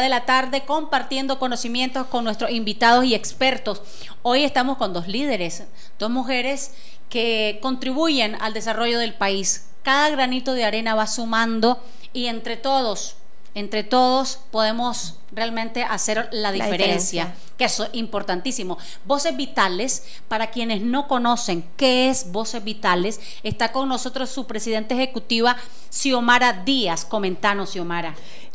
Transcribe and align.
de 0.00 0.08
la 0.08 0.24
tarde 0.24 0.64
compartiendo 0.64 1.38
conocimientos 1.38 2.06
con 2.06 2.24
nuestros 2.24 2.50
invitados 2.50 3.04
y 3.04 3.14
expertos. 3.14 3.82
Hoy 4.22 4.44
estamos 4.44 4.78
con 4.78 4.92
dos 4.92 5.08
líderes, 5.08 5.64
dos 5.98 6.10
mujeres 6.10 6.72
que 7.08 7.58
contribuyen 7.60 8.36
al 8.40 8.54
desarrollo 8.54 8.98
del 8.98 9.14
país. 9.14 9.66
Cada 9.82 10.08
granito 10.10 10.54
de 10.54 10.64
arena 10.64 10.94
va 10.94 11.06
sumando 11.06 11.82
y 12.12 12.26
entre 12.26 12.56
todos, 12.56 13.16
entre 13.54 13.84
todos 13.84 14.38
podemos 14.50 15.16
realmente 15.32 15.82
hacer 15.82 16.28
la 16.32 16.52
diferencia, 16.52 17.34
que 17.58 17.64
eso 17.64 17.84
es 17.84 17.90
importantísimo. 17.92 18.78
Voces 19.04 19.36
Vitales, 19.36 20.04
para 20.28 20.50
quienes 20.50 20.82
no 20.82 21.08
conocen 21.08 21.64
qué 21.76 22.08
es 22.10 22.32
Voces 22.32 22.62
Vitales, 22.64 23.20
está 23.42 23.72
con 23.72 23.88
nosotros 23.88 24.30
su 24.30 24.46
presidenta 24.46 24.94
ejecutiva, 24.94 25.56
Xiomara 25.90 26.62
Díaz. 26.64 27.04
Comentanos, 27.04 27.70
Xiomara. 27.72 28.14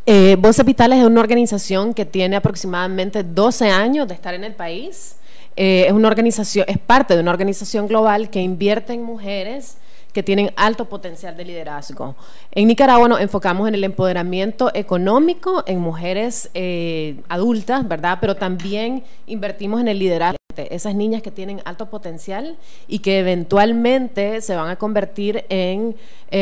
Eh, 0.10 0.38
Voces 0.40 0.66
Vitales 0.66 1.00
es 1.00 1.06
una 1.06 1.20
organización 1.20 1.94
que 1.94 2.06
tiene 2.06 2.38
aproximadamente 2.38 3.24
12 3.24 3.70
años 3.70 4.08
de 4.08 4.14
estar 4.14 4.34
en 4.34 4.46
el 4.46 4.56
país. 4.56 5.18
Eh, 5.58 5.84
es 5.86 5.92
una 5.92 6.08
organización, 6.08 6.64
es 6.70 6.78
parte 6.78 7.14
de 7.14 7.20
una 7.20 7.32
organización 7.32 7.90
global 7.90 8.30
que 8.30 8.40
invierte 8.40 8.94
en 8.94 9.04
mujeres 9.04 9.76
que 10.14 10.24
tienen 10.24 10.52
alto 10.56 10.86
potencial 10.86 11.36
de 11.36 11.44
liderazgo. 11.44 12.16
En 12.52 12.70
Nicaragua 12.70 13.10
nos 13.10 13.20
enfocamos 13.20 13.68
en 13.68 13.76
el 13.76 13.84
empoderamiento 13.84 14.72
económico 14.74 15.66
en 15.68 15.80
mujeres 15.80 16.50
eh, 16.54 17.20
adultas, 17.28 17.86
¿verdad? 17.86 18.20
Pero 18.22 18.36
también 18.36 19.04
invertimos 19.26 19.82
en 19.82 19.90
el 19.90 20.00
liderazgo 20.00 20.38
esas 20.56 20.96
niñas 20.96 21.22
que 21.22 21.30
tienen 21.30 21.62
alto 21.66 21.88
potencial 21.88 22.58
y 22.88 23.00
que 23.00 23.20
eventualmente 23.20 24.42
se 24.42 24.56
van 24.56 24.70
a 24.70 24.76
convertir 24.78 25.46
en 25.50 25.96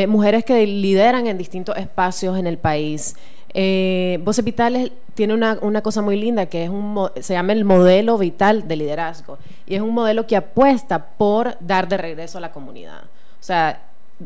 mujeres 0.08 0.42
que 0.42 0.66
lideran 0.66 1.26
en 1.26 1.36
distintos 1.36 1.76
espacios 1.76 2.38
en 2.38 2.46
el 2.46 2.56
país. 2.56 3.14
Eh, 3.58 4.20
Voces 4.22 4.44
Vitales 4.44 4.92
tiene 5.14 5.32
una, 5.32 5.80
cosa 5.80 6.02
muy 6.02 6.20
linda 6.20 6.44
que 6.44 6.64
es 6.64 6.68
un, 6.68 7.08
se 7.18 7.32
llama 7.32 7.54
el 7.54 7.64
modelo 7.64 8.18
vital 8.18 8.68
de 8.68 8.76
liderazgo 8.76 9.38
y 9.66 9.76
es 9.76 9.80
un 9.80 9.94
modelo 9.94 10.26
que 10.26 10.36
apuesta 10.36 11.06
por 11.16 11.56
dar 11.60 11.88
de 11.88 11.96
regreso 11.96 12.36
a 12.36 12.42
la 12.42 12.52
comunidad. 12.52 13.04
O 13.04 13.42
sea, 13.42 13.80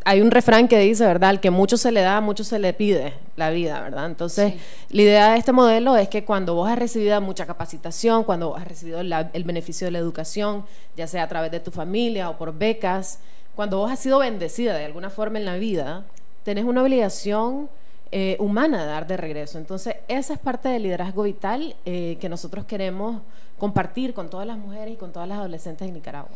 hay 0.04 0.20
un 0.20 0.32
refrán 0.32 0.66
que 0.66 0.80
dice, 0.80 1.06
¿verdad? 1.06 1.30
Al 1.30 1.41
que 1.41 1.52
mucho 1.52 1.77
se 1.77 1.92
le 1.92 2.00
da, 2.00 2.20
mucho 2.20 2.42
se 2.42 2.58
le 2.58 2.72
pide 2.72 3.14
la 3.36 3.50
vida, 3.50 3.80
¿verdad? 3.80 4.06
Entonces, 4.06 4.54
la 4.88 5.02
idea 5.02 5.32
de 5.32 5.38
este 5.38 5.52
modelo 5.52 5.97
es 5.97 6.08
que 6.08 6.24
cuando 6.24 6.56
vos 6.56 6.69
has 6.69 6.78
recibido 6.78 7.20
mucha 7.20 7.47
capacitación, 7.47 8.24
cuando 8.24 8.48
vos 8.48 8.60
has 8.60 8.66
recibido 8.66 9.00
el 9.00 9.44
beneficio 9.44 9.84
de 9.84 9.92
la 9.92 10.00
educación, 10.00 10.64
ya 10.97 11.06
sea 11.06 11.22
a 11.22 11.28
través 11.28 11.52
de 11.52 11.60
tu 11.60 11.70
familia 11.70 12.30
o 12.30 12.36
por 12.36 12.52
becas, 12.52 13.20
cuando 13.54 13.78
vos 13.78 13.92
has 13.92 14.00
sido 14.00 14.19
bendecida 14.19 14.76
de 14.76 14.86
alguna 14.86 15.08
forma 15.08 15.38
en 15.38 15.44
la 15.44 15.54
vida, 15.54 16.02
tenés 16.42 16.64
una 16.64 16.82
obligación 16.82 17.69
eh, 18.12 18.36
humana 18.41 18.86
dar 18.86 19.06
de 19.06 19.16
regreso. 19.16 19.56
Entonces, 19.56 19.94
esa 20.08 20.33
es 20.33 20.41
parte 20.41 20.69
del 20.69 20.83
liderazgo 20.83 21.22
vital 21.22 21.77
eh, 21.86 22.19
que 22.20 22.28
nosotros 22.28 22.64
queremos 22.64 23.22
compartir 23.56 24.14
con 24.14 24.28
todas 24.28 24.48
las 24.48 24.58
mujeres 24.58 24.94
y 24.94 24.97
con 24.97 25.12
todas 25.12 25.28
las 25.28 25.39
adolescentes 25.39 25.86
de 25.86 25.92
Nicaragua. 25.92 26.31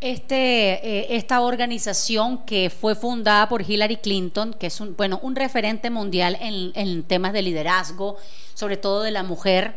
Este, 0.00 0.74
eh, 0.86 1.16
esta 1.16 1.40
organización 1.40 2.44
que 2.44 2.70
fue 2.70 2.94
fundada 2.94 3.48
por 3.48 3.68
Hillary 3.68 3.96
Clinton, 3.96 4.54
que 4.54 4.68
es 4.68 4.80
un, 4.80 4.94
bueno, 4.96 5.18
un 5.24 5.34
referente 5.34 5.90
mundial 5.90 6.38
en, 6.40 7.02
temas 7.02 7.32
de 7.32 7.42
liderazgo, 7.42 8.16
sobre 8.54 8.76
todo 8.76 9.02
de 9.02 9.10
la 9.10 9.24
mujer, 9.24 9.74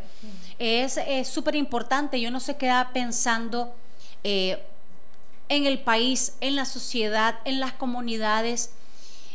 es 0.59 1.00
súper 1.28 1.56
importante. 1.56 2.22
Yo 2.22 2.30
no 2.30 2.39
se 2.39 2.56
queda 2.58 2.92
pensando 2.94 3.73
en 4.23 4.59
el 5.50 5.80
país, 5.80 6.36
en 6.39 6.56
la 6.56 6.66
sociedad, 6.66 7.39
en 7.45 7.59
las 7.59 7.73
comunidades 7.73 8.69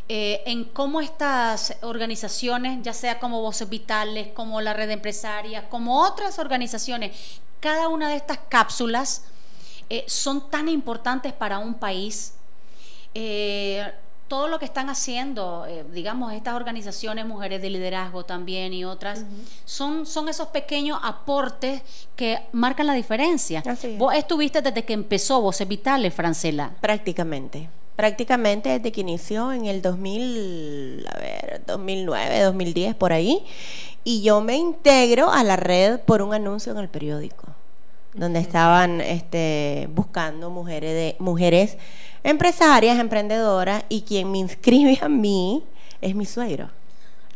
eh, 0.08 0.42
en 0.46 0.64
cómo 0.64 1.00
estas 1.00 1.74
organizaciones, 1.82 2.78
ya 2.82 2.92
sea 2.92 3.18
como 3.18 3.40
Voces 3.40 3.68
Vitales, 3.68 4.28
como 4.28 4.60
la 4.60 4.72
Red 4.72 4.90
Empresaria, 4.90 5.68
como 5.68 6.00
otras 6.00 6.38
organizaciones, 6.38 7.40
cada 7.58 7.88
una 7.88 8.08
de 8.08 8.14
estas 8.14 8.38
cápsulas 8.48 9.24
eh, 9.90 10.04
son 10.06 10.48
tan 10.48 10.68
importantes 10.68 11.32
para 11.32 11.58
un 11.58 11.74
país. 11.74 12.34
Eh, 13.14 13.84
todo 14.28 14.46
lo 14.46 14.58
que 14.60 14.64
están 14.64 14.90
haciendo, 14.90 15.66
digamos, 15.92 16.32
estas 16.32 16.54
organizaciones, 16.54 17.26
mujeres 17.26 17.62
de 17.62 17.70
liderazgo 17.70 18.24
también 18.24 18.74
y 18.74 18.84
otras, 18.84 19.24
son, 19.64 20.04
son 20.04 20.28
esos 20.28 20.48
pequeños 20.48 20.98
aportes 21.02 21.80
que 22.16 22.40
marcan 22.50 22.88
la 22.88 22.94
diferencia. 22.94 23.62
Vos 23.96 24.14
estuviste 24.14 24.62
desde 24.62 24.84
que 24.84 24.94
empezó 24.94 25.40
Voces 25.40 25.68
Vitales, 25.68 26.12
Francela. 26.12 26.72
Prácticamente 26.80 27.68
prácticamente 27.96 28.68
desde 28.68 28.92
que 28.92 29.00
inició 29.00 29.52
en 29.52 29.64
el 29.64 29.82
2000, 29.82 31.06
a 31.12 31.18
ver, 31.18 31.62
2009, 31.66 32.40
2010, 32.40 32.94
por 32.94 33.12
ahí. 33.12 33.44
Y 34.04 34.22
yo 34.22 34.40
me 34.40 34.56
integro 34.56 35.32
a 35.32 35.42
la 35.42 35.56
red 35.56 35.98
por 36.00 36.22
un 36.22 36.32
anuncio 36.32 36.70
en 36.72 36.78
el 36.78 36.88
periódico, 36.88 37.46
donde 38.14 38.38
estaban 38.38 39.00
este, 39.00 39.88
buscando 39.92 40.50
mujeres, 40.50 40.92
de, 40.92 41.16
mujeres 41.18 41.76
empresarias, 42.22 42.98
emprendedoras, 42.98 43.84
y 43.88 44.02
quien 44.02 44.30
me 44.30 44.38
inscribe 44.38 44.98
a 45.00 45.08
mí 45.08 45.64
es 46.00 46.14
mi 46.14 46.26
suegro. 46.26 46.75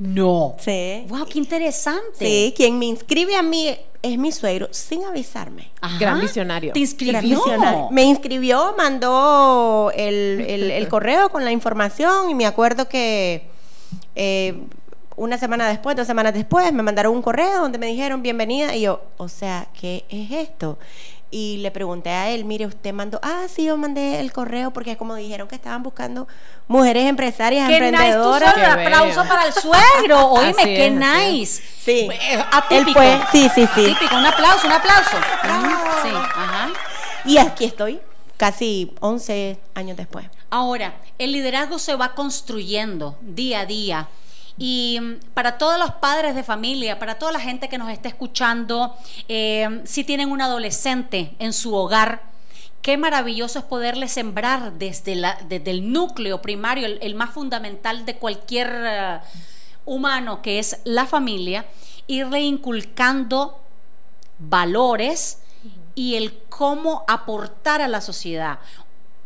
No. 0.00 0.56
Sí. 0.58 1.04
Wow, 1.08 1.26
qué 1.26 1.38
interesante. 1.38 2.18
Sí, 2.18 2.54
quien 2.56 2.78
me 2.78 2.86
inscribe 2.86 3.36
a 3.36 3.42
mí 3.42 3.68
es 4.02 4.18
mi 4.18 4.32
suegro 4.32 4.68
sin 4.70 5.04
avisarme. 5.04 5.70
Gran 5.98 6.22
visionario. 6.22 6.72
¿Te 6.72 6.80
inscribió? 6.80 7.42
Me 7.90 8.04
inscribió, 8.04 8.74
mandó 8.78 9.92
el, 9.94 10.86
correo 10.88 11.28
con 11.28 11.44
la 11.44 11.52
información 11.52 12.30
y 12.30 12.34
me 12.34 12.46
acuerdo 12.46 12.88
que 12.88 13.46
eh, 14.16 14.54
una 15.16 15.36
semana 15.36 15.68
después, 15.68 15.96
dos 15.96 16.06
semanas 16.06 16.32
después, 16.32 16.72
me 16.72 16.82
mandaron 16.82 17.14
un 17.14 17.20
correo 17.20 17.60
donde 17.60 17.76
me 17.76 17.86
dijeron 17.86 18.22
bienvenida 18.22 18.74
y 18.74 18.82
yo, 18.82 19.02
o 19.18 19.28
sea, 19.28 19.68
¿qué 19.78 20.06
es 20.08 20.30
esto? 20.30 20.78
Y 21.30 21.58
le 21.58 21.70
pregunté 21.70 22.10
a 22.10 22.30
él, 22.30 22.44
mire, 22.44 22.66
usted 22.66 22.92
mandó, 22.92 23.20
ah, 23.22 23.46
sí, 23.48 23.64
yo 23.64 23.76
mandé 23.76 24.20
el 24.20 24.32
correo 24.32 24.72
porque 24.72 24.96
como 24.96 25.14
dijeron 25.14 25.46
que 25.46 25.54
estaban 25.54 25.82
buscando 25.82 26.26
mujeres 26.66 27.06
empresarias, 27.06 27.68
qué 27.68 27.76
emprendedoras. 27.76 28.56
Nice, 28.56 28.66
tú 28.66 28.80
aplauso 28.80 29.24
para 29.28 29.46
el 29.46 29.52
suegro, 29.52 30.26
oíme, 30.30 30.64
qué 30.64 30.90
nice. 30.90 31.62
Sí. 31.80 32.08
Eh, 32.10 32.44
atípico. 32.50 33.00
sí, 33.30 33.48
sí, 33.54 33.68
sí. 33.74 33.90
Atípico, 33.90 34.16
un 34.16 34.26
aplauso, 34.26 34.66
un 34.66 34.72
aplauso. 34.72 35.16
Sí, 36.02 36.10
ajá. 36.12 36.70
Y 37.24 37.38
aquí 37.38 37.64
estoy, 37.64 38.00
casi 38.36 38.92
11 39.00 39.58
años 39.74 39.96
después. 39.96 40.26
Ahora, 40.50 40.94
el 41.18 41.32
liderazgo 41.32 41.78
se 41.78 41.94
va 41.94 42.14
construyendo 42.14 43.16
día 43.20 43.60
a 43.60 43.66
día 43.66 44.08
y 44.60 44.98
mm, 45.00 45.32
para 45.32 45.56
todos 45.56 45.78
los 45.78 45.90
padres 45.92 46.36
de 46.36 46.44
familia, 46.44 47.00
para 47.00 47.18
toda 47.18 47.32
la 47.32 47.40
gente 47.40 47.68
que 47.68 47.78
nos 47.78 47.90
está 47.90 48.08
escuchando, 48.08 48.94
eh, 49.26 49.80
si 49.84 50.04
tienen 50.04 50.30
un 50.30 50.42
adolescente 50.42 51.34
en 51.38 51.54
su 51.54 51.74
hogar, 51.74 52.22
qué 52.82 52.98
maravilloso 52.98 53.58
es 53.58 53.64
poderle 53.64 54.06
sembrar 54.06 54.74
desde, 54.74 55.14
el 55.48 55.92
núcleo 55.92 56.42
primario, 56.42 56.86
el, 56.86 57.14
más 57.14 57.30
fundamental 57.30 58.04
de 58.04 58.16
cualquier 58.16 58.70
eh, 58.70 59.18
humano, 59.86 60.42
que 60.42 60.58
es 60.58 60.80
la 60.84 61.06
familia, 61.06 61.64
irle 62.06 62.40
inculcando 62.40 63.58
valores 64.38 65.38
y 65.94 66.16
el 66.16 66.38
cómo 66.50 67.04
aportar 67.08 67.80
a 67.80 67.88
la 67.88 68.02
sociedad 68.02 68.58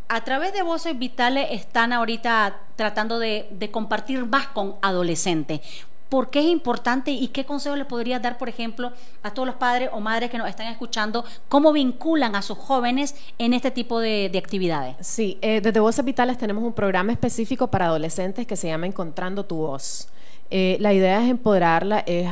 a 0.09 0.25
través 0.25 0.53
de 0.53 0.63
Voces 0.63 0.99
Vitales 0.99 1.49
están 1.51 1.93
ahorita 1.93 2.61
tratando 2.77 3.19
de, 3.19 3.69
compartir 3.73 4.25
más 4.27 4.49
con 4.49 4.77
adolescentes. 4.83 5.61
¿Por 6.09 6.31
qué 6.31 6.41
es 6.41 6.47
importante 6.47 7.11
y 7.11 7.29
qué 7.29 7.45
consejo 7.45 7.75
le 7.75 7.87
podría 7.87 8.21
dar, 8.21 8.39
por 8.39 8.49
ejemplo, 8.49 8.93
a 9.23 9.33
todos 9.33 9.47
los 9.47 9.57
padres 9.57 9.89
o 9.93 10.01
madres 10.01 10.31
que 10.31 10.39
nos 10.39 10.49
están 10.49 10.69
escuchando? 10.69 11.25
¿Cómo 11.49 11.73
vinculan 11.73 12.37
a 12.37 12.43
sus 12.43 12.59
jóvenes 12.59 13.17
en 13.39 13.53
este 13.53 13.71
tipo 13.71 13.99
de, 13.99 14.31
actividades? 14.37 14.97
Sí, 15.01 15.39
eh, 15.41 15.61
desde 15.61 15.81
Voces 15.81 16.05
Vitales 16.05 16.39
tenemos 16.39 16.63
un 16.63 16.73
programa 16.73 17.11
específico 17.11 17.69
para 17.69 17.87
adolescentes 17.87 18.47
que 18.47 18.55
se 18.55 18.69
llama 18.69 18.87
Encontrando 18.87 19.45
tu 19.45 19.57
Voz. 19.57 20.09
Eh, 20.51 20.77
la 20.79 20.93
idea 20.93 21.23
es 21.23 21.31
empoderarla, 21.31 22.01
es 22.07 22.31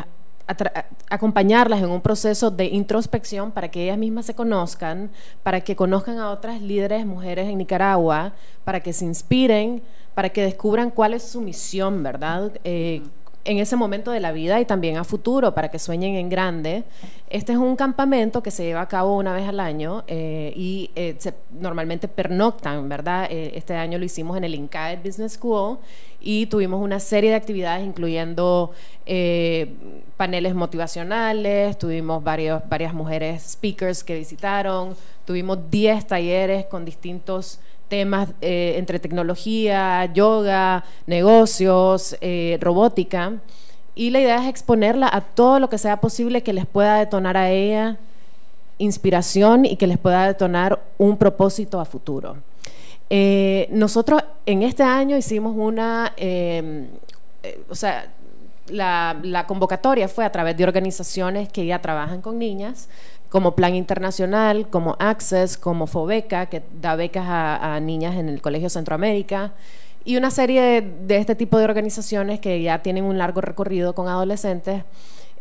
acompañarlas 1.08 1.80
en 1.82 1.90
un 1.90 2.00
proceso 2.00 2.50
de 2.50 2.66
introspección 2.66 3.50
para 3.50 3.70
que 3.70 3.84
ellas 3.84 3.98
mismas 3.98 4.26
se 4.26 4.34
conozcan, 4.34 5.10
para 5.42 5.60
que 5.60 5.76
conozcan 5.76 6.18
a 6.18 6.30
otras 6.30 6.60
líderes 6.60 7.06
mujeres 7.06 7.48
en 7.48 7.58
Nicaragua, 7.58 8.32
para 8.64 8.80
que 8.80 8.92
se 8.92 9.04
inspiren, 9.04 9.82
para 10.14 10.28
que 10.28 10.42
descubran 10.42 10.90
cuál 10.90 11.14
es 11.14 11.22
su 11.22 11.40
misión, 11.40 12.02
¿verdad? 12.02 12.52
Eh, 12.64 13.02
en 13.44 13.58
ese 13.58 13.76
momento 13.76 14.10
de 14.10 14.20
la 14.20 14.32
vida 14.32 14.60
y 14.60 14.64
también 14.64 14.96
a 14.96 15.04
futuro 15.04 15.54
para 15.54 15.70
que 15.70 15.78
sueñen 15.78 16.14
en 16.14 16.28
grande. 16.28 16.84
Este 17.28 17.52
es 17.52 17.58
un 17.58 17.76
campamento 17.76 18.42
que 18.42 18.50
se 18.50 18.64
lleva 18.64 18.82
a 18.82 18.88
cabo 18.88 19.16
una 19.16 19.32
vez 19.32 19.48
al 19.48 19.58
año 19.58 20.04
eh, 20.06 20.52
y 20.54 20.90
eh, 20.94 21.16
normalmente 21.50 22.06
pernoctan, 22.06 22.88
¿verdad? 22.88 23.26
Eh, 23.30 23.52
este 23.54 23.74
año 23.74 23.98
lo 23.98 24.04
hicimos 24.04 24.36
en 24.36 24.44
el 24.44 24.54
INCAE 24.54 24.96
Business 24.96 25.32
School 25.32 25.78
y 26.20 26.46
tuvimos 26.46 26.80
una 26.80 27.00
serie 27.00 27.30
de 27.30 27.36
actividades 27.36 27.84
incluyendo 27.84 28.72
paneles 30.16 30.54
motivacionales, 30.54 31.76
tuvimos 31.76 32.22
varios, 32.22 32.62
varias 32.68 32.94
mujeres 32.94 33.42
speakers 33.42 34.04
que 34.04 34.16
visitaron, 34.16 34.94
tuvimos 35.24 35.58
10 35.70 36.06
talleres 36.06 36.66
con 36.66 36.84
distintos 36.84 37.58
temas 37.92 38.30
entre 38.40 38.98
tecnología, 38.98 40.10
yoga, 40.14 40.82
negocios, 41.06 42.16
robótica 42.58 43.34
Y 43.94 44.08
la 44.08 44.20
idea 44.20 44.42
es 44.42 44.48
exponerla 44.48 45.10
a 45.12 45.20
todo 45.20 45.60
lo 45.60 45.68
que 45.68 45.76
sea 45.76 46.00
posible 46.00 46.42
que 46.42 46.54
les 46.54 46.64
pueda 46.64 46.96
detonar 46.96 47.36
a 47.36 47.50
ella 47.50 47.98
inspiración 48.78 49.64
y 49.64 49.76
que 49.76 49.86
les 49.86 49.98
pueda 49.98 50.26
detonar 50.26 50.82
un 50.98 51.16
propósito 51.16 51.80
a 51.80 51.84
futuro. 51.84 52.36
Eh, 53.10 53.68
nosotros 53.70 54.22
en 54.46 54.62
este 54.62 54.82
año 54.82 55.16
hicimos 55.16 55.54
una, 55.56 56.12
eh, 56.16 56.88
o 57.68 57.74
sea, 57.74 58.10
la, 58.68 59.44
convocatoria 59.46 60.08
fue 60.08 60.24
a 60.24 60.32
través 60.32 60.56
de 60.56 60.64
organizaciones 60.64 61.48
que 61.48 61.66
ya 61.66 61.80
trabajan 61.80 62.20
con 62.20 62.38
niñas, 62.38 62.88
como 63.28 63.54
Plan 63.54 63.74
Internacional, 63.74 64.68
como 64.68 64.96
Access, 64.98 65.56
como 65.56 65.86
Fobeca, 65.86 66.46
que 66.46 66.62
da 66.80 66.96
becas 66.96 67.24
a, 67.26 67.80
niñas 67.80 68.16
en 68.16 68.28
el 68.28 68.40
Colegio 68.40 68.68
Centroamérica, 68.68 69.52
y 70.04 70.16
una 70.16 70.30
serie 70.30 70.82
de, 70.82 71.16
este 71.16 71.34
tipo 71.34 71.58
de 71.58 71.64
organizaciones 71.64 72.40
que 72.40 72.60
ya 72.60 72.82
tienen 72.82 73.04
un 73.04 73.18
largo 73.18 73.40
recorrido 73.40 73.94
con 73.94 74.08
adolescentes. 74.08 74.84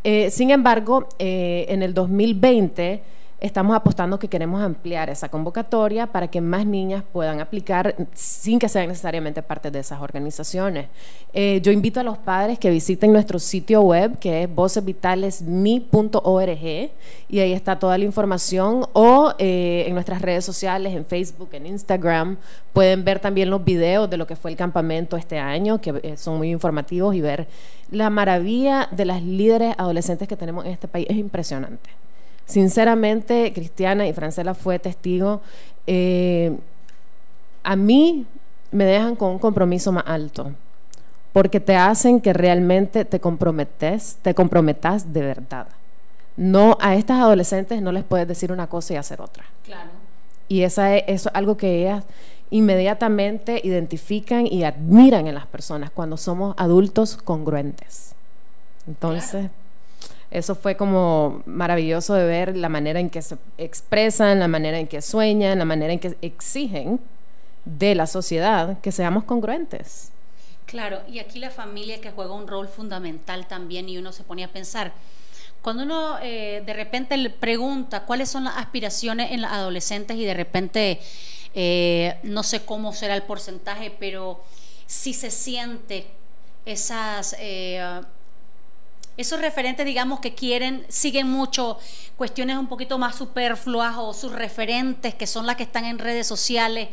Eh, 0.03 0.29
sin 0.31 0.51
embargo, 0.51 1.07
en 1.19 1.83
el 1.83 1.93
2020 1.93 3.01
estamos 3.41 3.75
apostando 3.75 4.17
que 4.19 4.27
queremos 4.27 4.61
ampliar 4.61 5.09
esa 5.09 5.27
convocatoria 5.27 6.05
para 6.05 6.29
que 6.29 6.41
más 6.41 6.63
niñas 6.63 7.03
puedan 7.11 7.39
aplicar 7.39 7.95
sin 8.13 8.59
que 8.59 8.69
sean 8.69 8.87
necesariamente 8.87 9.41
parte 9.41 9.71
de 9.71 9.79
esas 9.79 9.99
organizaciones. 9.99 10.85
Eh, 11.33 11.59
yo 11.63 11.71
invito 11.71 11.99
a 11.99 12.03
los 12.03 12.19
padres 12.19 12.59
que 12.59 12.69
visiten 12.69 13.11
nuestro 13.11 13.39
sitio 13.39 13.81
web 13.81 14.19
que 14.19 14.43
es 14.43 14.55
vocesvitalesmi.org 14.55 16.91
y 17.29 17.39
ahí 17.39 17.51
está 17.51 17.79
toda 17.79 17.97
la 17.97 18.05
información 18.05 18.85
o 18.93 19.33
eh, 19.39 19.85
en 19.87 19.95
nuestras 19.95 20.21
redes 20.21 20.45
sociales, 20.45 20.93
en 20.93 21.03
Facebook, 21.03 21.49
en 21.53 21.65
Instagram, 21.65 22.37
pueden 22.73 23.03
ver 23.03 23.19
también 23.19 23.49
los 23.49 23.65
videos 23.65 24.07
de 24.07 24.17
lo 24.17 24.27
que 24.27 24.35
fue 24.35 24.51
el 24.51 24.57
campamento 24.57 25.17
este 25.17 25.39
año, 25.39 25.81
que 25.81 25.99
eh, 26.03 26.15
son 26.15 26.37
muy 26.37 26.51
informativos 26.51 27.15
y 27.15 27.21
ver 27.21 27.47
la 27.89 28.11
maravilla 28.11 28.87
de 28.91 29.05
las 29.05 29.23
líderes 29.23 29.73
adolescentes 29.79 30.27
que 30.27 30.37
tenemos 30.37 30.63
en 30.65 30.71
este 30.71 30.87
país. 30.87 31.07
Es 31.09 31.17
impresionante. 31.17 31.89
Sinceramente, 32.45 33.51
Cristiana 33.53 34.07
y 34.07 34.13
Francela 34.13 34.53
fue 34.53 34.79
testigo. 34.79 35.41
Eh, 35.87 36.57
a 37.63 37.75
mí 37.75 38.25
me 38.71 38.85
dejan 38.85 39.15
con 39.15 39.31
un 39.31 39.39
compromiso 39.39 39.91
más 39.91 40.03
alto, 40.07 40.51
porque 41.33 41.59
te 41.59 41.75
hacen 41.75 42.21
que 42.21 42.33
realmente 42.33 43.05
te 43.05 43.19
comprometes, 43.19 44.17
te 44.21 44.33
comprometas 44.33 45.13
de 45.13 45.21
verdad. 45.21 45.67
No 46.37 46.77
a 46.81 46.95
estas 46.95 47.19
adolescentes 47.19 47.81
no 47.81 47.91
les 47.91 48.03
puedes 48.03 48.27
decir 48.27 48.51
una 48.51 48.67
cosa 48.67 48.93
y 48.93 48.97
hacer 48.97 49.21
otra. 49.21 49.45
Claro. 49.63 49.89
Y 50.47 50.63
esa 50.63 50.95
es, 50.95 51.03
eso 51.07 51.29
es 51.29 51.35
algo 51.35 51.57
que 51.57 51.81
ellas 51.81 52.03
inmediatamente 52.49 53.61
identifican 53.63 54.45
y 54.45 54.63
admiran 54.65 55.27
en 55.27 55.35
las 55.35 55.47
personas 55.47 55.89
cuando 55.89 56.17
somos 56.17 56.53
adultos 56.57 57.17
congruentes. 57.17 58.13
Entonces, 58.87 59.49
eso 60.31 60.55
fue 60.55 60.77
como 60.77 61.43
maravilloso 61.45 62.13
de 62.13 62.25
ver 62.25 62.55
la 62.55 62.69
manera 62.69 63.01
en 63.01 63.09
que 63.09 63.21
se 63.21 63.37
expresan, 63.57 64.39
la 64.39 64.47
manera 64.47 64.79
en 64.79 64.87
que 64.87 65.01
sueñan, 65.01 65.59
la 65.59 65.65
manera 65.65 65.91
en 65.91 65.99
que 65.99 66.15
exigen 66.21 67.01
de 67.65 67.95
la 67.95 68.07
sociedad 68.07 68.79
que 68.79 68.93
seamos 68.93 69.25
congruentes. 69.25 70.11
Claro, 70.65 71.01
y 71.09 71.19
aquí 71.19 71.37
la 71.37 71.49
familia 71.49 71.99
que 71.99 72.11
juega 72.11 72.33
un 72.33 72.47
rol 72.47 72.69
fundamental 72.69 73.45
también 73.45 73.89
y 73.89 73.97
uno 73.97 74.13
se 74.13 74.23
pone 74.23 74.45
a 74.45 74.47
pensar, 74.47 74.93
cuando 75.61 75.83
uno 75.83 76.17
eh, 76.21 76.63
de 76.65 76.73
repente 76.73 77.17
le 77.17 77.29
pregunta 77.29 78.05
cuáles 78.05 78.29
son 78.29 78.45
las 78.45 78.55
aspiraciones 78.55 79.31
en 79.31 79.41
los 79.41 79.51
adolescentes 79.51 80.15
y 80.15 80.23
de 80.23 80.33
repente 80.33 80.99
eh, 81.53 82.17
no 82.23 82.41
sé 82.43 82.63
cómo 82.63 82.93
será 82.93 83.15
el 83.15 83.23
porcentaje, 83.23 83.93
pero 83.99 84.41
si 84.87 85.13
se 85.13 85.29
siente 85.29 86.07
esas... 86.65 87.35
Eh, 87.37 88.01
esos 89.21 89.39
referentes, 89.39 89.85
digamos, 89.85 90.19
que 90.19 90.33
quieren, 90.33 90.85
siguen 90.89 91.29
mucho 91.29 91.79
cuestiones 92.17 92.57
un 92.57 92.67
poquito 92.67 92.97
más 92.97 93.15
superfluas 93.15 93.95
o 93.97 94.13
sus 94.13 94.31
referentes, 94.31 95.15
que 95.15 95.27
son 95.27 95.45
las 95.47 95.55
que 95.55 95.63
están 95.63 95.85
en 95.85 95.99
redes 95.99 96.27
sociales, 96.27 96.89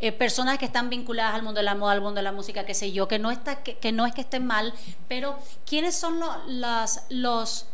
eh, 0.00 0.12
personas 0.12 0.58
que 0.58 0.64
están 0.64 0.88
vinculadas 0.88 1.34
al 1.34 1.42
mundo 1.42 1.58
de 1.58 1.64
la 1.64 1.74
moda, 1.74 1.92
al 1.92 2.00
mundo 2.00 2.16
de 2.18 2.22
la 2.22 2.32
música, 2.32 2.64
qué 2.64 2.74
sé 2.74 2.92
yo, 2.92 3.08
que 3.08 3.18
no, 3.18 3.30
está, 3.30 3.62
que, 3.62 3.92
no 3.92 4.06
es 4.06 4.14
que 4.14 4.22
estén 4.22 4.46
mal, 4.46 4.72
pero 5.08 5.38
¿quiénes 5.66 5.94
son 5.94 6.20
las, 6.46 7.04
los 7.10 7.66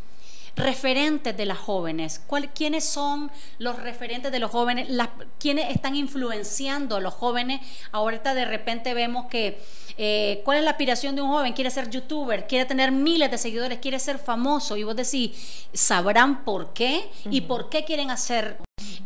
referentes 0.57 1.37
de 1.37 1.47
las 1.47 1.59
jóvenes? 1.59 2.23
¿Quiénes 2.55 2.85
son 2.85 3.31
los 3.59 3.79
referentes 3.79 4.33
de 4.33 4.39
los 4.39 4.51
jóvenes? 4.51 4.89
Las, 4.89 5.11
¿Quiénes 5.39 5.71
están 5.71 5.95
influenciando 5.95 6.97
a 6.97 7.01
los 7.01 7.15
jóvenes? 7.15 7.61
Ahorita 7.93 8.35
de 8.35 8.47
repente 8.47 8.95
vemos 8.95 9.27
que, 9.27 9.63
eh, 9.99 10.41
¿cuál 10.45 10.59
es 10.59 10.65
la 10.65 10.71
aspiración 10.71 11.15
de 11.15 11.23
un 11.23 11.29
joven? 11.29 11.53
Quiere 11.53 11.71
ser 11.71 11.91
youtuber, 11.91 12.47
quiere 12.47 12.65
tener 12.65 12.91
miles 12.91 13.31
de 13.31 13.39
seguidores, 13.39 13.79
quiere 13.79 13.99
ser 13.99 14.19
famoso. 14.19 14.77
Y 14.77 14.85
vos 14.85 14.97
decís, 14.97 15.67
¿sabrán 15.73 16.45
por 16.45 16.73
qué? 16.73 17.11
¿Y 17.31 17.43
por 17.43 17.69
qué 17.69 17.85
quieren 17.85 18.11
hacer? 18.11 18.57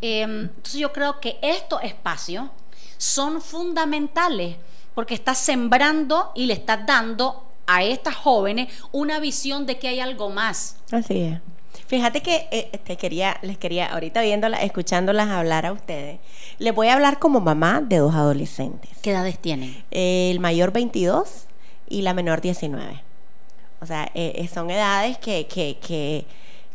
Em, 0.00 0.44
entonces 0.44 0.80
yo 0.80 0.92
creo 0.92 1.20
que 1.20 1.38
estos 1.42 1.82
espacios 1.82 2.48
son 2.96 3.42
fundamentales 3.42 4.56
porque 4.94 5.14
estás 5.14 5.38
sembrando 5.38 6.32
y 6.34 6.46
le 6.46 6.54
estás 6.54 6.86
dando 6.86 7.49
a 7.70 7.84
estas 7.84 8.16
jóvenes 8.16 8.68
una 8.92 9.20
visión 9.20 9.66
de 9.66 9.78
que 9.78 9.88
hay 9.88 10.00
algo 10.00 10.30
más. 10.30 10.76
Así 10.90 11.20
es. 11.20 11.38
Fíjate 11.86 12.20
que 12.20 12.48
eh, 12.50 12.80
te 12.84 12.96
quería, 12.96 13.36
les 13.42 13.58
quería, 13.58 13.92
ahorita 13.92 14.22
viéndolas, 14.22 14.62
escuchándolas 14.62 15.28
hablar 15.28 15.66
a 15.66 15.72
ustedes, 15.72 16.18
les 16.58 16.74
voy 16.74 16.88
a 16.88 16.94
hablar 16.94 17.18
como 17.18 17.40
mamá 17.40 17.80
de 17.80 17.98
dos 17.98 18.14
adolescentes. 18.14 18.90
¿Qué 19.02 19.10
edades 19.10 19.38
tienen? 19.38 19.84
el 19.90 20.40
mayor 20.40 20.72
22 20.72 21.46
y 21.88 22.02
la 22.02 22.14
menor 22.14 22.40
19. 22.40 23.02
O 23.80 23.86
sea, 23.86 24.10
eh, 24.14 24.48
son 24.52 24.70
edades 24.70 25.18
que, 25.18 25.46
que, 25.46 25.78
que, 25.78 26.26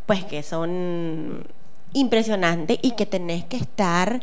pues 0.06 0.24
que 0.26 0.44
son 0.44 1.46
impresionantes 1.94 2.78
y 2.82 2.92
que 2.92 3.06
tenés 3.06 3.46
que 3.46 3.58
estar 3.58 4.22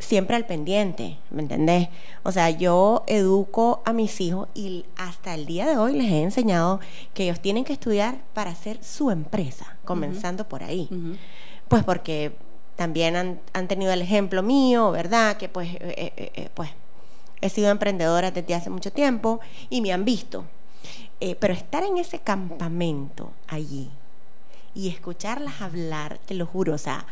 siempre 0.00 0.34
al 0.34 0.46
pendiente, 0.46 1.18
¿me 1.30 1.42
entendés? 1.42 1.88
O 2.24 2.32
sea, 2.32 2.50
yo 2.50 3.04
educo 3.06 3.82
a 3.84 3.92
mis 3.92 4.20
hijos 4.20 4.48
y 4.54 4.84
hasta 4.96 5.34
el 5.34 5.46
día 5.46 5.66
de 5.66 5.76
hoy 5.76 5.92
les 5.92 6.10
he 6.10 6.22
enseñado 6.22 6.80
que 7.14 7.24
ellos 7.24 7.40
tienen 7.40 7.64
que 7.64 7.72
estudiar 7.72 8.18
para 8.34 8.50
hacer 8.50 8.82
su 8.82 9.10
empresa, 9.10 9.76
comenzando 9.84 10.48
por 10.48 10.64
ahí. 10.64 10.88
Pues 11.68 11.84
porque 11.84 12.34
también 12.76 13.14
han, 13.14 13.68
tenido 13.68 13.92
el 13.92 14.02
ejemplo 14.02 14.42
mío, 14.42 14.90
¿verdad? 14.90 15.36
Que 15.36 15.48
pues, 15.48 15.74
eh, 15.74 16.12
eh, 16.16 16.32
eh, 16.34 16.48
pues 16.54 16.70
he 17.42 17.50
sido 17.50 17.70
emprendedora 17.70 18.30
desde 18.30 18.54
hace 18.54 18.70
mucho 18.70 18.90
tiempo 18.90 19.40
y 19.68 19.82
me 19.82 19.92
han 19.92 20.04
visto. 20.04 20.46
pero 21.38 21.52
estar 21.52 21.84
en 21.84 21.98
ese 21.98 22.20
campamento 22.20 23.32
allí 23.46 23.90
y 24.74 24.88
escucharlas 24.88 25.60
hablar, 25.60 26.18
te 26.24 26.32
lo 26.32 26.46
juro, 26.46 26.74
o 26.74 26.78
sea, 26.78 27.04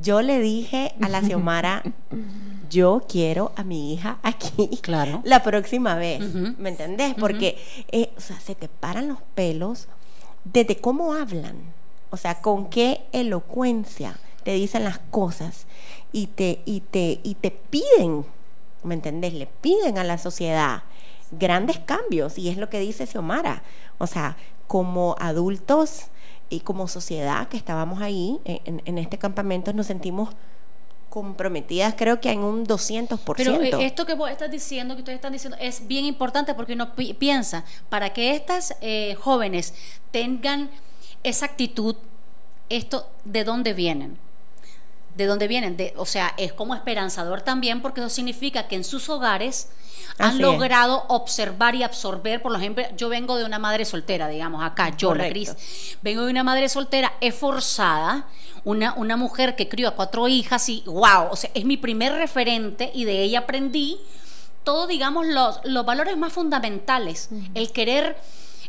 yo 0.00 0.22
le 0.22 0.40
dije 0.40 0.94
a 1.00 1.08
la 1.08 1.22
Xiomara, 1.22 1.82
yo 2.70 3.02
quiero 3.08 3.52
a 3.56 3.64
mi 3.64 3.92
hija 3.92 4.18
aquí 4.22 4.68
claro. 4.82 5.20
la 5.24 5.42
próxima 5.42 5.94
vez, 5.96 6.20
¿me 6.58 6.70
entendés? 6.70 7.14
Porque 7.14 7.58
eh, 7.90 8.10
o 8.16 8.20
sea, 8.20 8.38
se 8.40 8.54
te 8.54 8.68
paran 8.68 9.08
los 9.08 9.18
pelos 9.34 9.88
desde 10.44 10.76
cómo 10.76 11.14
hablan, 11.14 11.56
o 12.10 12.16
sea, 12.16 12.40
con 12.40 12.68
qué 12.68 13.02
elocuencia 13.12 14.18
te 14.44 14.52
dicen 14.52 14.84
las 14.84 14.98
cosas 15.10 15.66
y 16.12 16.28
te, 16.28 16.60
y 16.64 16.80
te, 16.80 17.20
y 17.22 17.34
te 17.34 17.50
piden, 17.50 18.24
¿me 18.82 18.94
entendés? 18.94 19.34
Le 19.34 19.46
piden 19.46 19.98
a 19.98 20.04
la 20.04 20.18
sociedad 20.18 20.82
grandes 21.30 21.78
cambios 21.78 22.38
y 22.38 22.48
es 22.48 22.56
lo 22.56 22.70
que 22.70 22.80
dice 22.80 23.06
Xiomara, 23.06 23.62
o 23.98 24.06
sea, 24.06 24.36
como 24.66 25.16
adultos 25.18 26.06
y 26.50 26.60
como 26.60 26.88
sociedad 26.88 27.48
que 27.48 27.56
estábamos 27.56 28.00
ahí 28.00 28.38
en, 28.44 28.98
este 28.98 29.18
campamento 29.18 29.72
nos 29.72 29.86
sentimos 29.86 30.30
comprometidas 31.10 31.94
creo 31.96 32.20
que 32.20 32.30
en 32.30 32.40
un 32.40 32.66
200%. 32.66 33.34
Pero 33.36 33.62
eh, 33.62 33.86
esto 33.86 34.06
que 34.06 34.14
vos 34.14 34.30
estás 34.30 34.50
diciendo, 34.50 34.94
que 34.94 35.00
ustedes 35.00 35.16
están 35.16 35.32
diciendo, 35.32 35.56
es 35.60 35.86
bien 35.86 36.04
importante 36.04 36.54
porque 36.54 36.74
uno 36.74 36.94
piensa, 36.94 37.64
para 37.88 38.12
que 38.12 38.34
estas 38.34 38.76
eh, 38.80 39.14
jóvenes 39.18 39.74
tengan 40.10 40.70
esa 41.22 41.46
actitud, 41.46 41.96
esto, 42.68 43.08
¿de 43.24 43.44
dónde 43.44 43.72
vienen? 43.72 44.18
¿De 45.18 45.26
dónde 45.26 45.48
vienen? 45.48 45.76
De, 45.76 45.92
o 45.96 46.06
sea, 46.06 46.32
es 46.36 46.52
como 46.52 46.76
esperanzador 46.76 47.42
también 47.42 47.82
porque 47.82 48.00
eso 48.00 48.08
significa 48.08 48.68
que 48.68 48.76
en 48.76 48.84
sus 48.84 49.08
hogares 49.08 49.68
han 50.16 50.40
logrado 50.40 51.06
observar 51.08 51.74
y 51.74 51.82
absorber, 51.82 52.40
por 52.40 52.54
ejemplo, 52.54 52.84
yo 52.96 53.08
vengo 53.08 53.36
de 53.36 53.44
una 53.44 53.58
madre 53.58 53.84
soltera, 53.84 54.28
digamos, 54.28 54.62
acá, 54.62 54.96
yo, 54.96 55.16
la 55.16 55.28
Cris, 55.28 55.96
vengo 56.02 56.24
de 56.24 56.30
una 56.30 56.44
madre 56.44 56.68
soltera 56.68 57.14
esforzada, 57.20 58.28
una, 58.62 58.94
una 58.94 59.16
mujer 59.16 59.56
que 59.56 59.68
crió 59.68 59.88
a 59.88 59.96
cuatro 59.96 60.28
hijas 60.28 60.68
y 60.68 60.84
wow, 60.86 61.26
o 61.32 61.36
sea, 61.36 61.50
es 61.52 61.64
mi 61.64 61.76
primer 61.76 62.12
referente 62.12 62.92
y 62.94 63.04
de 63.04 63.20
ella 63.20 63.40
aprendí 63.40 63.98
todo, 64.62 64.86
digamos, 64.86 65.26
los, 65.26 65.58
los 65.64 65.84
valores 65.84 66.16
más 66.16 66.32
fundamentales, 66.32 67.30
el 67.54 67.72
querer 67.72 68.16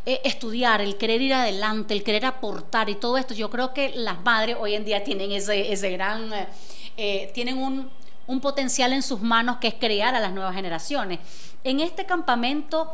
eh, 0.10 0.22
estudiar, 0.24 0.82
el 0.82 0.98
querer 0.98 1.22
ir 1.22 1.36
adelante, 1.36 1.94
el 1.94 2.02
querer 2.02 2.26
aportar 2.26 2.90
y 2.90 2.96
todo 2.96 3.16
esto. 3.16 3.36
Yo 3.36 3.52
creo 3.52 3.76
que 3.76 3.90
las 3.90 4.20
madres 4.24 4.58
hoy 4.60 4.74
en 4.74 4.84
día 4.84 5.04
tienen 5.04 5.32
ese, 5.32 5.72
ese 5.72 5.92
gran, 5.92 6.34
eh, 6.34 6.48
eh, 6.98 7.32
tienen 7.36 7.60
un, 7.60 7.92
un 8.26 8.42
potencial 8.42 8.92
en 8.92 9.04
sus 9.04 9.22
manos 9.22 9.58
que 9.58 9.68
es 9.68 9.76
crear 9.76 10.16
a 10.16 10.20
las 10.20 10.34
nuevas 10.34 10.56
generaciones. 10.56 11.20
En 11.64 11.80
este 11.80 12.08
campamento, 12.08 12.92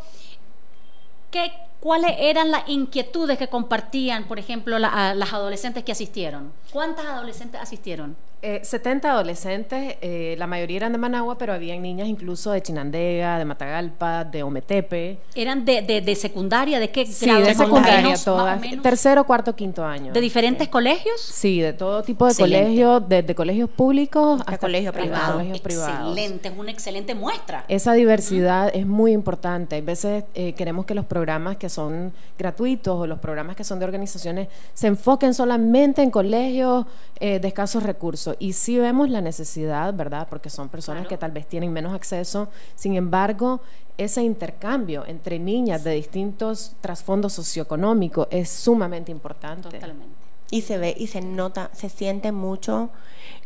¿qué, 1.31 1.53
¿cuáles 1.79 2.17
eran 2.19 2.51
las 2.51 2.67
inquietudes 2.67 3.37
que 3.37 3.47
compartían, 3.47 4.25
por 4.25 4.37
ejemplo, 4.37 4.77
las 4.77 5.31
adolescentes 5.31 5.85
que 5.85 5.93
asistieron? 5.93 6.51
¿Cuántas 6.69 7.05
adolescentes 7.05 7.61
asistieron? 7.61 8.17
Eh, 8.47 8.59
70 8.63 9.09
adolescentes, 9.09 9.95
eh, 10.01 10.35
la 10.37 10.45
mayoría 10.45 10.77
eran 10.77 10.91
de 10.91 10.99
Managua, 10.99 11.35
pero 11.35 11.51
habían 11.51 11.81
niñas 11.81 12.07
incluso 12.07 12.51
de 12.51 12.61
Chinandega, 12.61 13.39
de 13.39 13.45
Matagalpa, 13.45 14.23
de 14.23 14.43
Ometepe. 14.43 15.17
¿Eran 15.33 15.65
de, 15.65 15.81
de- 15.81 16.01
de 16.01 16.15
secundaria? 16.15 16.79
¿De 16.79 16.91
qué 16.91 17.07
Sí, 17.07 17.25
grado? 17.25 17.43
de 17.43 17.55
secundaria 17.55 18.01
menos, 18.03 18.23
todas. 18.23 18.61
menos. 18.61 18.83
Tercero, 18.83 19.23
cuarto, 19.23 19.55
quinto 19.55 19.83
año. 19.83 20.13
¿De 20.13 20.21
diferentes 20.21 20.67
colegios? 20.67 21.19
Sí, 21.21 21.59
de 21.59 21.73
todo 21.73 22.03
tipo 22.03 22.25
de 22.25 22.33
Excelente. 22.33 22.65
colegios, 22.65 23.09
desde 23.09 23.33
colegios 23.33 23.67
públicos 23.71 24.39
hasta, 24.41 24.59
colegios 24.59 24.93
hasta 24.93 25.01
privados. 25.01 25.31
colegios 25.37 25.61
privados. 25.61 26.15
Excelente, 26.15 26.47
es 26.49 26.53
una 26.55 26.69
excelente 26.69 27.15
muestra. 27.15 27.65
Esa 27.67 27.93
diversidad 27.93 28.69
es 28.75 28.85
muy 28.85 29.11
importante. 29.11 29.77
A 29.77 29.81
veces 29.81 30.23
eh, 30.35 30.53
queremos 30.53 30.85
que 30.85 30.93
los 30.93 31.05
programas 31.05 31.57
que 31.57 31.67
son 31.69 32.13
gratuitos 32.37 32.95
o 32.95 33.07
los 33.07 33.17
programas 33.17 33.55
que 33.55 33.63
son 33.63 33.79
de 33.79 33.85
organizaciones 33.85 34.49
se 34.75 34.85
enfoquen 34.85 35.33
solamente 35.33 36.03
en 36.03 36.11
colegios 36.11 36.85
eh, 37.19 37.39
de 37.39 37.47
escasos 37.47 37.81
recursos. 37.81 38.34
Y 38.39 38.53
sí 38.53 38.77
vemos 38.77 39.09
la 39.09 39.21
necesidad, 39.21 39.93
¿verdad? 39.93 40.27
Porque 40.29 40.49
son 40.49 40.69
personas 40.69 41.01
Claro. 41.01 41.09
que 41.09 41.17
tal 41.17 41.31
vez 41.31 41.47
tienen 41.47 41.71
menos 41.73 41.93
acceso. 41.93 42.49
Sin 42.75 42.95
embargo, 42.95 43.61
ese 43.97 44.21
intercambio 44.23 45.05
entre 45.07 45.39
niñas 45.39 45.83
de 45.83 45.91
distintos 45.91 46.73
trasfondos 46.81 47.33
socioeconómicos 47.33 48.27
es 48.31 48.49
sumamente 48.49 49.11
importante. 49.11 49.69
Totalmente. 49.69 50.13
Y 50.51 50.61
se 50.61 50.77
ve 50.77 50.93
y 50.97 51.07
se 51.07 51.21
nota, 51.21 51.69
se 51.73 51.89
siente 51.89 52.31
mucho 52.31 52.89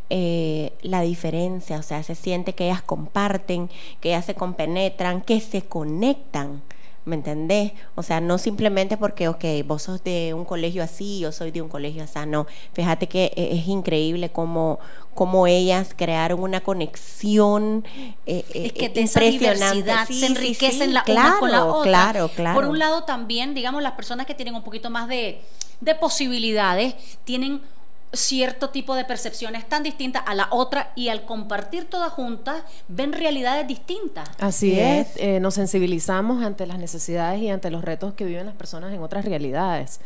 eh, 0.10 0.74
la 0.82 1.02
diferencia, 1.02 1.78
o 1.78 1.84
sea, 1.84 2.02
se 2.04 2.16
siente 2.16 2.54
que 2.54 2.66
ellas 2.66 2.82
comparten, 2.82 3.70
que 4.02 4.10
ellas 4.10 4.26
se 4.26 4.34
compenetran, 4.36 5.22
que 5.22 5.40
se 5.40 5.62
conectan. 5.62 6.62
¿Me 7.06 7.16
entendés? 7.16 7.72
O 7.96 8.04
sea, 8.04 8.20
no 8.22 8.38
simplemente 8.38 8.98
porque, 8.98 9.28
ok, 9.30 9.44
vos 9.66 9.84
sos 9.84 10.04
de 10.04 10.34
un 10.34 10.46
colegio 10.46 10.84
así, 10.84 11.20
yo 11.20 11.32
soy 11.32 11.50
de 11.52 11.62
un 11.62 11.70
colegio 11.70 12.04
así, 12.04 12.20
no. 12.28 12.46
Fíjate 12.74 13.08
que 13.08 13.32
e- 13.36 13.58
es 13.58 13.68
increíble 13.68 14.30
cómo, 14.30 14.80
cómo 15.16 15.48
ellas 15.48 15.94
crearon 15.96 16.42
una 16.42 16.62
conexión 16.62 17.84
eh, 18.26 18.44
Es 18.54 18.56
eh, 18.56 18.70
que 18.72 18.90
de 18.90 19.02
esa 19.02 19.24
impresionante. 19.24 19.76
diversidad 19.78 20.08
Sí, 20.08 20.14
se 20.20 20.28
sí, 20.28 20.34
enriquecen 20.34 20.88
sí, 20.90 20.94
la 20.94 21.04
claro, 21.04 21.30
una 21.30 21.40
con 21.40 21.52
la 21.52 21.66
otra. 21.66 21.90
Claro, 21.92 22.28
claro. 22.36 22.56
Por 22.60 22.70
un 22.70 22.78
lado 22.78 23.04
también, 23.06 23.54
digamos, 23.54 23.82
las 23.82 23.94
personas 23.94 24.26
que 24.26 24.36
tienen 24.36 24.54
un 24.54 24.64
poquito 24.64 24.90
más 24.90 25.08
de, 25.08 25.42
de 25.82 25.96
posibilidades 25.96 26.96
tienen 27.24 27.62
cierto 28.12 28.70
tipo 28.70 28.96
de 28.96 29.06
percepciones 29.06 29.68
tan 29.70 29.84
distintas 29.84 30.24
a 30.26 30.34
la 30.34 30.48
otra 30.52 30.92
y 30.96 31.10
al 31.10 31.26
compartir 31.26 31.86
todas 31.86 32.12
juntas 32.12 32.64
ven 32.88 33.14
realidades 33.14 33.68
distintas. 33.68 34.30
Así 34.40 34.72
Yes. 34.72 34.80
es, 34.80 35.08
eh, 35.18 35.40
nos 35.40 35.54
sensibilizamos 35.54 36.44
ante 36.44 36.66
las 36.66 36.80
necesidades 36.80 37.40
y 37.42 37.50
ante 37.50 37.70
los 37.70 37.84
retos 37.84 38.14
que 38.16 38.26
viven 38.26 38.46
las 38.48 38.56
personas 38.56 38.94
en 38.94 39.02
otras 39.02 39.26
realidades. 39.26 40.00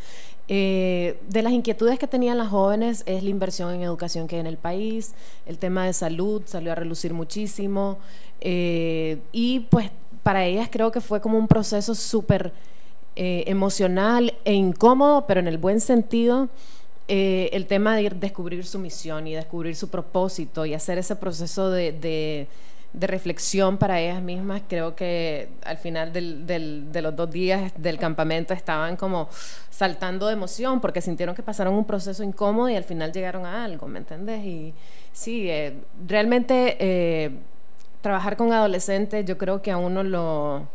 Eh, 0.48 1.18
de 1.28 1.42
las 1.42 1.54
inquietudes 1.54 1.98
que 1.98 2.06
tenían 2.06 2.36
las 2.36 2.48
jóvenes 2.48 3.02
es 3.06 3.22
la 3.22 3.30
inversión 3.30 3.72
en 3.74 3.82
educación 3.82 4.26
que 4.28 4.36
hay 4.36 4.40
en 4.40 4.46
el 4.46 4.58
país, 4.58 5.14
el 5.46 5.56
tema 5.56 5.86
de 5.86 5.94
salud 5.94 6.42
salió 6.44 6.72
a 6.72 6.74
relucir 6.74 7.14
muchísimo 7.14 7.96
eh, 8.42 9.18
y 9.32 9.60
pues 9.60 9.90
para 10.22 10.44
ellas 10.44 10.68
creo 10.70 10.92
que 10.92 11.00
fue 11.00 11.22
como 11.22 11.38
un 11.38 11.48
proceso 11.48 11.94
súper 11.94 12.52
eh, 13.16 13.44
emocional 13.46 14.34
e 14.44 14.52
incómodo, 14.52 15.26
pero 15.26 15.40
en 15.40 15.48
el 15.48 15.56
buen 15.56 15.80
sentido, 15.80 16.48
eh, 17.08 17.50
el 17.52 17.66
tema 17.66 17.96
de 17.96 18.02
ir 18.02 18.16
descubrir 18.16 18.64
su 18.66 18.78
misión 18.78 19.26
y 19.26 19.34
descubrir 19.34 19.76
su 19.76 19.88
propósito 19.88 20.64
y 20.66 20.74
hacer 20.74 20.98
ese 20.98 21.16
proceso 21.16 21.70
de, 21.70 21.92
de- 21.92 22.48
reflexión 22.96 23.76
para 23.76 24.00
ellas 24.00 24.22
mismas, 24.22 24.62
creo 24.68 24.94
que 24.94 25.48
al 25.64 25.78
final 25.78 26.12
de 26.12 27.00
los 27.02 27.16
dos 27.16 27.28
días 27.28 27.72
del 27.76 27.98
campamento 27.98 28.54
estaban 28.54 28.96
como 28.96 29.28
saltando 29.68 30.28
de 30.28 30.34
emoción 30.34 30.80
porque 30.80 31.00
sintieron 31.00 31.34
que 31.34 31.42
pasaron 31.42 31.74
un 31.74 31.84
proceso 31.84 32.22
incómodo 32.22 32.68
y 32.68 32.76
al 32.76 32.84
final 32.84 33.12
llegaron 33.12 33.46
a 33.46 33.64
algo, 33.64 33.88
¿me 33.88 33.98
entendés? 33.98 34.44
Y 34.44 34.74
sí, 35.12 35.50
eh, 35.50 35.74
realmente 36.06 36.76
eh, 36.78 37.30
trabajar 38.00 38.36
con 38.36 38.52
adolescentes 38.52 39.24
yo 39.24 39.38
creo 39.38 39.62
que 39.62 39.70
a 39.72 39.76
uno 39.76 40.02
lo, 40.04 40.68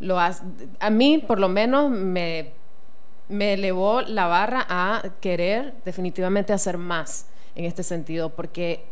lo 0.00 0.20
hace, 0.20 0.42
a 0.80 0.90
mí 0.90 1.18
por 1.18 1.38
lo 1.40 1.48
menos 1.48 1.90
me 1.90 2.52
me 3.30 3.54
elevó 3.54 4.02
la 4.02 4.26
barra 4.26 4.66
a 4.68 5.02
querer 5.20 5.74
definitivamente 5.84 6.52
hacer 6.52 6.76
más 6.76 7.26
en 7.54 7.64
este 7.64 7.82
sentido, 7.82 8.30
porque 8.30 8.84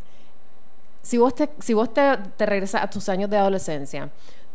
si 1.03 1.19
vos 1.19 1.35
te, 1.35 1.51
si 1.59 1.75
vos 1.75 1.93
te, 1.93 2.17
regresas 2.39 2.83
a 2.83 2.91
tus 2.91 3.09
años 3.09 3.31
de 3.31 3.37
adolescencia, 3.37 4.11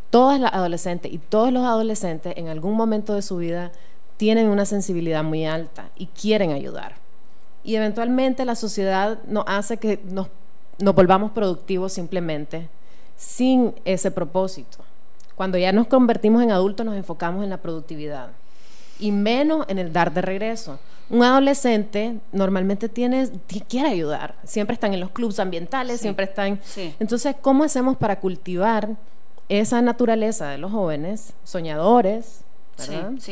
todas 0.10 0.40
las 0.40 0.54
adolescentes 0.54 1.12
y 1.12 1.18
todos 1.18 1.52
los 1.52 1.66
adolescentes 1.66 2.34
en 2.38 2.48
algún 2.48 2.76
momento 2.76 3.14
de 3.14 3.22
su 3.22 3.38
vida 3.38 3.72
tienen 4.18 4.48
una 4.48 4.66
sensibilidad 4.66 5.24
muy 5.24 5.46
alta 5.46 5.90
y 5.96 6.08
quieren 6.08 6.52
ayudar. 6.52 6.96
Y 7.64 7.76
eventualmente 7.76 8.46
la 8.46 8.56
sociedad 8.56 9.20
nos 9.26 9.46
hace 9.48 9.78
que 9.78 10.00
nos 10.06 10.28
volvamos 10.96 11.32
productivos 11.32 11.94
simplemente 11.94 12.70
sin 13.16 13.74
ese 13.86 14.12
propósito. 14.12 14.80
Cuando 15.36 15.58
ya 15.58 15.72
nos 15.72 15.88
convertimos 15.88 16.44
en 16.44 16.52
adultos 16.52 16.86
nos 16.86 16.96
enfocamos 16.96 17.44
en 17.44 17.50
la 17.50 17.58
productividad 17.58 18.30
y 19.00 19.12
menos 19.12 19.66
en 19.70 19.80
el 19.80 19.92
dar 19.94 20.14
de 20.14 20.22
regreso. 20.22 20.80
Un 21.10 21.24
adolescente 21.24 22.20
normalmente 22.32 22.88
tiene, 22.90 23.28
ti- 23.28 23.62
quiere 23.68 23.90
ayudar, 23.90 24.36
siempre 24.46 24.74
están 24.74 24.94
en 24.94 25.00
los 25.02 25.10
clubes 25.12 25.40
ambientales, 25.40 25.98
Sí. 25.98 26.04
siempre 26.04 26.26
están... 26.26 26.60
Sí. 26.64 26.96
Entonces, 27.00 27.36
¿cómo 27.42 27.64
hacemos 27.64 27.98
para 27.98 28.20
cultivar 28.20 28.90
esa 29.50 29.82
naturaleza 29.82 30.48
de 30.50 30.58
los 30.58 30.72
jóvenes, 30.72 31.34
soñadores, 31.44 32.42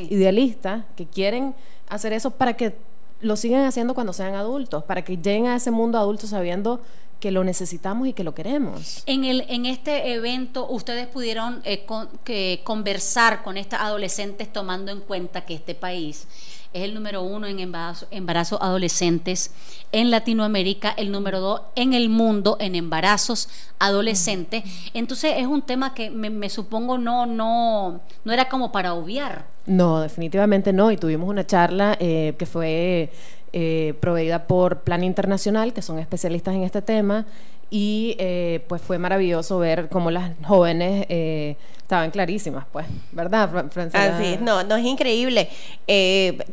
idealistas, 0.10 0.84
que 0.96 1.06
quieren 1.06 1.56
hacer 1.90 2.14
eso 2.14 2.32
para 2.32 2.54
que 2.56 2.76
lo 3.22 3.36
sigan 3.36 3.66
haciendo 3.66 3.94
cuando 3.94 4.14
sean 4.14 4.36
adultos, 4.36 4.84
para 4.84 5.04
que 5.04 5.18
lleguen 5.18 5.48
a 5.48 5.56
ese 5.56 5.72
mundo 5.72 5.98
adulto 5.98 6.28
sabiendo 6.28 6.82
que 7.22 7.32
lo 7.32 7.46
necesitamos 7.46 8.08
y 8.10 8.14
que 8.14 8.26
lo 8.26 8.34
queremos? 8.36 9.04
En, 9.06 9.24
el, 9.24 9.46
en 9.48 9.66
este 9.66 10.12
evento 10.14 10.68
ustedes 10.70 11.08
pudieron 11.08 11.62
eh, 11.64 11.86
con- 11.86 12.10
que 12.26 12.60
conversar 12.66 13.44
con 13.44 13.56
estas 13.56 13.80
adolescentes 13.80 14.52
tomando 14.52 14.92
en 14.92 15.00
cuenta 15.00 15.46
que 15.46 15.54
este 15.54 15.74
país 15.74 16.28
es 16.74 16.84
el 16.84 16.94
número 16.94 17.22
uno 17.22 17.48
en 17.48 17.60
embarazo, 17.60 18.08
embarazos 18.12 18.58
adolescentes 18.62 19.52
en 19.92 20.10
Latinoamérica, 20.10 20.90
el 20.92 21.12
número 21.12 21.40
dos 21.42 21.62
en 21.76 21.94
el 21.94 22.08
mundo 22.10 22.58
en 22.62 22.76
embarazos 22.76 23.50
adolescentes. 23.78 24.64
Entonces 24.94 25.34
es 25.38 25.48
un 25.48 25.62
tema 25.62 25.94
que 25.94 26.10
me, 26.10 26.30
me 26.30 26.50
supongo 26.50 26.98
no, 26.98 27.26
no, 27.26 28.02
no 28.24 28.34
era 28.34 28.48
como 28.50 28.72
para 28.72 28.94
obviar. 28.94 29.46
No, 29.66 30.00
definitivamente 30.00 30.72
no. 30.74 30.92
Y 30.92 30.98
tuvimos 30.98 31.30
una 31.30 31.46
charla 31.46 31.98
eh, 32.00 32.34
que 32.40 32.46
fue 32.46 33.12
eh, 33.54 33.94
proveída 34.00 34.48
por 34.48 34.80
Plan 34.82 35.04
Internacional, 35.04 35.74
que 35.74 35.82
son 35.82 36.00
especialistas 36.00 36.56
en 36.56 36.64
este 36.64 36.82
tema. 36.82 37.26
Y 37.74 38.16
eh, 38.20 38.66
pues 38.68 38.82
fue 38.82 38.98
maravilloso 38.98 39.58
ver 39.58 39.88
cómo 39.88 40.12
las 40.12 40.32
jóvenes 40.46 41.06
eh, 41.08 41.56
estaban 41.78 42.12
clarísimas, 42.12 42.66
pues, 42.72 42.86
¿verdad, 43.14 43.50
Fran- 43.50 43.70
Francela? 43.72 44.18
Así 44.18 44.26
es, 44.34 44.42
no, 44.42 44.64
no 44.64 44.76
es 44.76 44.86
increíble. 44.86 45.48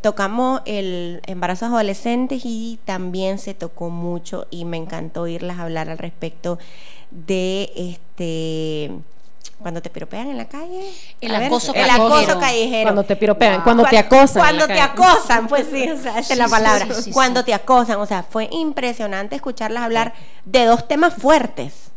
Tocamos 0.01 0.61
el 0.65 1.21
embarazo 1.27 1.65
adolescentes 1.65 2.43
y 2.45 2.79
también 2.85 3.37
se 3.37 3.53
tocó 3.53 3.89
mucho 3.89 4.47
y 4.49 4.63
me 4.63 4.77
encantó 4.77 5.23
oírlas 5.23 5.59
hablar 5.59 5.89
al 5.89 5.97
respecto 5.97 6.57
de 7.11 7.71
este 7.75 8.91
cuando 9.61 9.81
te 9.81 9.89
piropean 9.89 10.29
en 10.29 10.37
la 10.37 10.45
calle. 10.47 10.89
El 11.21 11.35
A 11.35 11.39
ver, 11.39 11.47
acoso 11.47 11.73
el 11.73 11.85
callejero. 11.85 12.05
acoso 12.15 12.39
callejero. 12.39 12.83
Cuando 12.83 13.03
te 13.03 13.15
piropean, 13.15 13.61
cuando 13.61 13.83
te 13.83 13.97
acosan 13.97 14.41
Cuando 14.41 14.67
te 14.67 14.75
calle. 14.75 14.81
acosan, 14.81 15.47
pues 15.47 15.67
sí, 15.71 15.89
o 15.89 15.97
sea, 15.97 16.13
esa 16.19 16.23
Sí, 16.23 16.33
es 16.33 16.39
la 16.39 16.47
palabra. 16.47 16.85
sí, 16.95 17.03
sí, 17.03 17.11
cuando 17.11 17.41
sí. 17.41 17.47
te 17.47 17.53
acosan, 17.53 17.99
o 17.99 18.05
sea, 18.05 18.23
fue 18.23 18.47
impresionante 18.51 19.35
escucharlas 19.35 19.83
hablar 19.83 20.13
de 20.45 20.65
dos 20.65 20.87
temas 20.87 21.13
fuertes. 21.13 21.91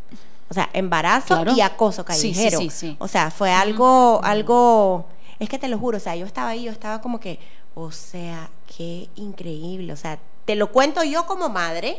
O 0.50 0.54
sea, 0.54 0.68
embarazo 0.74 1.28
Claro. 1.36 1.52
y 1.56 1.60
acoso 1.62 2.04
Sí, 2.10 2.14
sí, 2.14 2.32
callejero. 2.34 2.58
sí, 2.58 2.70
sí. 2.70 2.96
O 2.98 3.08
sea, 3.08 3.30
fue 3.30 3.52
algo, 3.52 4.20
algo, 4.22 5.06
es 5.38 5.48
que 5.48 5.58
te 5.58 5.68
lo 5.68 5.78
juro, 5.78 5.96
o 5.96 6.00
sea, 6.00 6.14
yo 6.16 6.26
estaba 6.26 6.50
ahí, 6.50 6.64
yo 6.64 6.72
estaba 6.72 7.00
como 7.00 7.20
que, 7.20 7.38
o 7.74 7.90
sea, 7.90 8.50
qué 8.76 9.08
increíble, 9.16 9.92
o 9.92 9.96
sea, 9.96 10.18
te 10.44 10.56
lo 10.56 10.72
cuento 10.72 11.04
yo 11.04 11.26
como 11.26 11.48
madre 11.48 11.98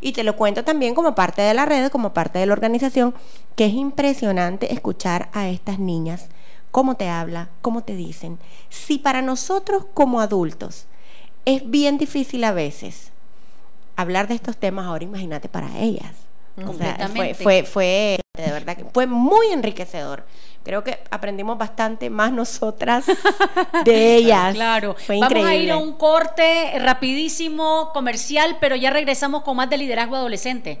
y 0.00 0.12
te 0.12 0.24
lo 0.24 0.36
cuento 0.36 0.64
también 0.64 0.94
como 0.94 1.14
parte 1.14 1.42
de 1.42 1.54
la 1.54 1.64
red, 1.64 1.90
como 1.90 2.12
parte 2.12 2.38
de 2.38 2.46
la 2.46 2.52
organización, 2.52 3.14
que 3.56 3.66
es 3.66 3.72
impresionante 3.72 4.72
escuchar 4.72 5.28
a 5.32 5.48
estas 5.48 5.78
niñas 5.78 6.28
cómo 6.70 6.96
te 6.96 7.08
habla, 7.08 7.50
cómo 7.62 7.84
te 7.84 7.94
dicen. 7.94 8.38
Si 8.68 8.98
para 8.98 9.22
nosotros 9.22 9.86
como 9.94 10.20
adultos 10.20 10.86
es 11.44 11.70
bien 11.70 11.98
difícil 11.98 12.42
a 12.42 12.52
veces 12.52 13.12
hablar 13.94 14.26
de 14.26 14.34
estos 14.34 14.56
temas, 14.56 14.86
ahora 14.86 15.04
imagínate 15.04 15.48
para 15.48 15.78
ellas. 15.78 16.14
O 16.66 16.72
sea, 16.72 17.08
fue, 17.14 17.34
fue, 17.34 17.62
fue, 17.62 18.23
de 18.42 18.50
verdad 18.50 18.76
que 18.76 18.84
fue 18.84 19.06
muy 19.06 19.52
enriquecedor. 19.52 20.24
Creo 20.64 20.82
que 20.82 20.98
aprendimos 21.12 21.56
bastante 21.56 22.10
más 22.10 22.32
nosotras 22.32 23.06
de 23.84 24.16
ellas. 24.16 24.54
Claro, 24.54 24.96
fue 24.98 25.20
vamos 25.20 25.30
increíble. 25.30 25.52
a 25.52 25.62
ir 25.62 25.70
a 25.70 25.76
un 25.76 25.92
corte 25.92 26.72
rapidísimo, 26.80 27.90
comercial, 27.94 28.56
pero 28.60 28.74
ya 28.74 28.90
regresamos 28.90 29.44
con 29.44 29.56
más 29.56 29.70
de 29.70 29.76
liderazgo 29.78 30.16
adolescente. 30.16 30.80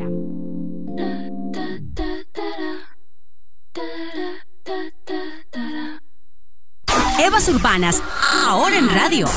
Evas 7.21 7.47
Urbanas, 7.49 8.01
ahora 8.47 8.77
en 8.77 8.89
radio. 8.89 9.27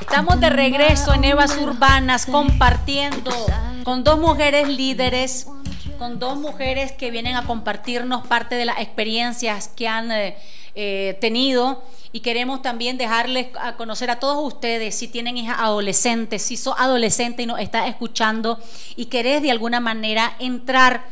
Estamos 0.00 0.40
de 0.40 0.48
regreso 0.48 1.12
en 1.12 1.24
Evas 1.24 1.58
Urbanas 1.58 2.24
compartiendo 2.24 3.30
con 3.84 4.04
dos 4.04 4.18
mujeres 4.18 4.66
líderes, 4.66 5.48
con 5.98 6.18
dos 6.18 6.38
mujeres 6.38 6.92
que 6.92 7.10
vienen 7.10 7.36
a 7.36 7.46
compartirnos 7.46 8.26
parte 8.26 8.54
de 8.54 8.64
las 8.64 8.80
experiencias 8.80 9.68
que 9.68 9.86
han 9.88 10.10
eh, 10.12 10.36
eh, 10.74 11.18
tenido 11.20 11.82
y 12.12 12.20
queremos 12.20 12.62
también 12.62 12.96
dejarles 12.98 13.48
a 13.60 13.76
conocer 13.76 14.10
a 14.10 14.20
todos 14.20 14.44
ustedes 14.44 14.94
si 14.94 15.08
tienen 15.08 15.36
hijas 15.36 15.56
adolescentes, 15.58 16.42
si 16.42 16.56
sos 16.56 16.74
adolescente 16.78 17.42
y 17.42 17.46
nos 17.46 17.58
estás 17.60 17.88
escuchando 17.88 18.60
y 18.96 19.06
querés 19.06 19.42
de 19.42 19.50
alguna 19.50 19.80
manera 19.80 20.36
entrar 20.38 21.08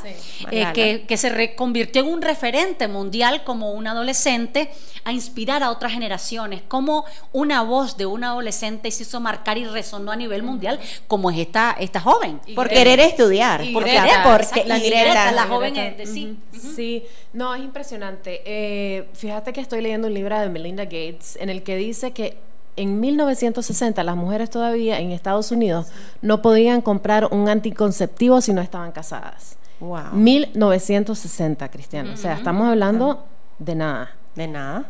eh, 0.51 1.05
que, 1.07 1.17
se 1.17 1.29
reconvirtió 1.29 2.03
en 2.03 2.09
un 2.09 2.23
referente 2.23 2.89
mundial 2.89 3.45
como 3.45 3.73
un 3.73 3.87
adolescente, 3.87 4.71
a 5.05 5.13
inspirar 5.13 5.63
a 5.63 5.71
otras 5.71 5.93
generaciones, 5.93 6.63
como 6.67 7.05
una 7.33 7.63
voz 7.63 7.97
de 7.97 8.07
un 8.07 8.25
adolescente 8.25 8.91
se 8.91 9.03
hizo 9.03 9.21
marcar 9.21 9.59
y 9.59 9.67
resonó 9.67 10.11
a 10.11 10.17
nivel 10.17 10.43
mundial, 10.43 10.81
como 11.07 11.31
es 11.31 11.39
esta, 11.39 11.77
esta 11.79 12.01
joven. 12.01 12.41
Por 12.55 12.69
querer 12.69 12.99
estudiar. 13.01 13.63
Por 13.73 13.85
querer, 13.85 14.23
porque 14.25 14.65
la, 14.65 15.33
la, 15.33 15.47
joven 15.47 15.77
es 15.77 16.09
sí. 16.09 16.37
Sí, 16.75 17.05
no, 17.35 17.55
es 17.55 17.63
impresionante. 17.63 18.41
Eh, 18.47 19.09
fíjate 19.13 19.53
que 19.53 19.61
estoy 19.61 19.83
leyendo 19.83 20.09
un 20.09 20.15
libro 20.15 20.39
de 20.39 20.49
Melinda 20.49 20.85
Gates 20.85 21.37
en 21.41 21.51
el 21.51 21.63
que 21.63 21.77
dice 21.77 22.13
que 22.13 22.39
en 22.77 23.01
1960 23.01 24.03
las 24.03 24.17
mujeres 24.17 24.51
todavía 24.51 24.99
en 24.99 25.11
Estados 25.11 25.51
Unidos 25.51 25.87
no 26.23 26.43
podían 26.43 26.81
comprar 26.81 27.29
un 27.31 27.49
anticonceptivo 27.49 28.41
si 28.41 28.53
no 28.53 28.63
estaban 28.63 28.93
casadas. 28.93 29.57
Wow. 29.81 30.13
1960, 30.13 31.69
Cristiano. 31.69 32.13
O 32.15 32.17
sea, 32.17 32.35
estamos 32.35 32.69
hablando 32.69 33.25
de 33.59 33.75
nada. 33.75 34.11
De 34.35 34.49
nada. 34.49 34.87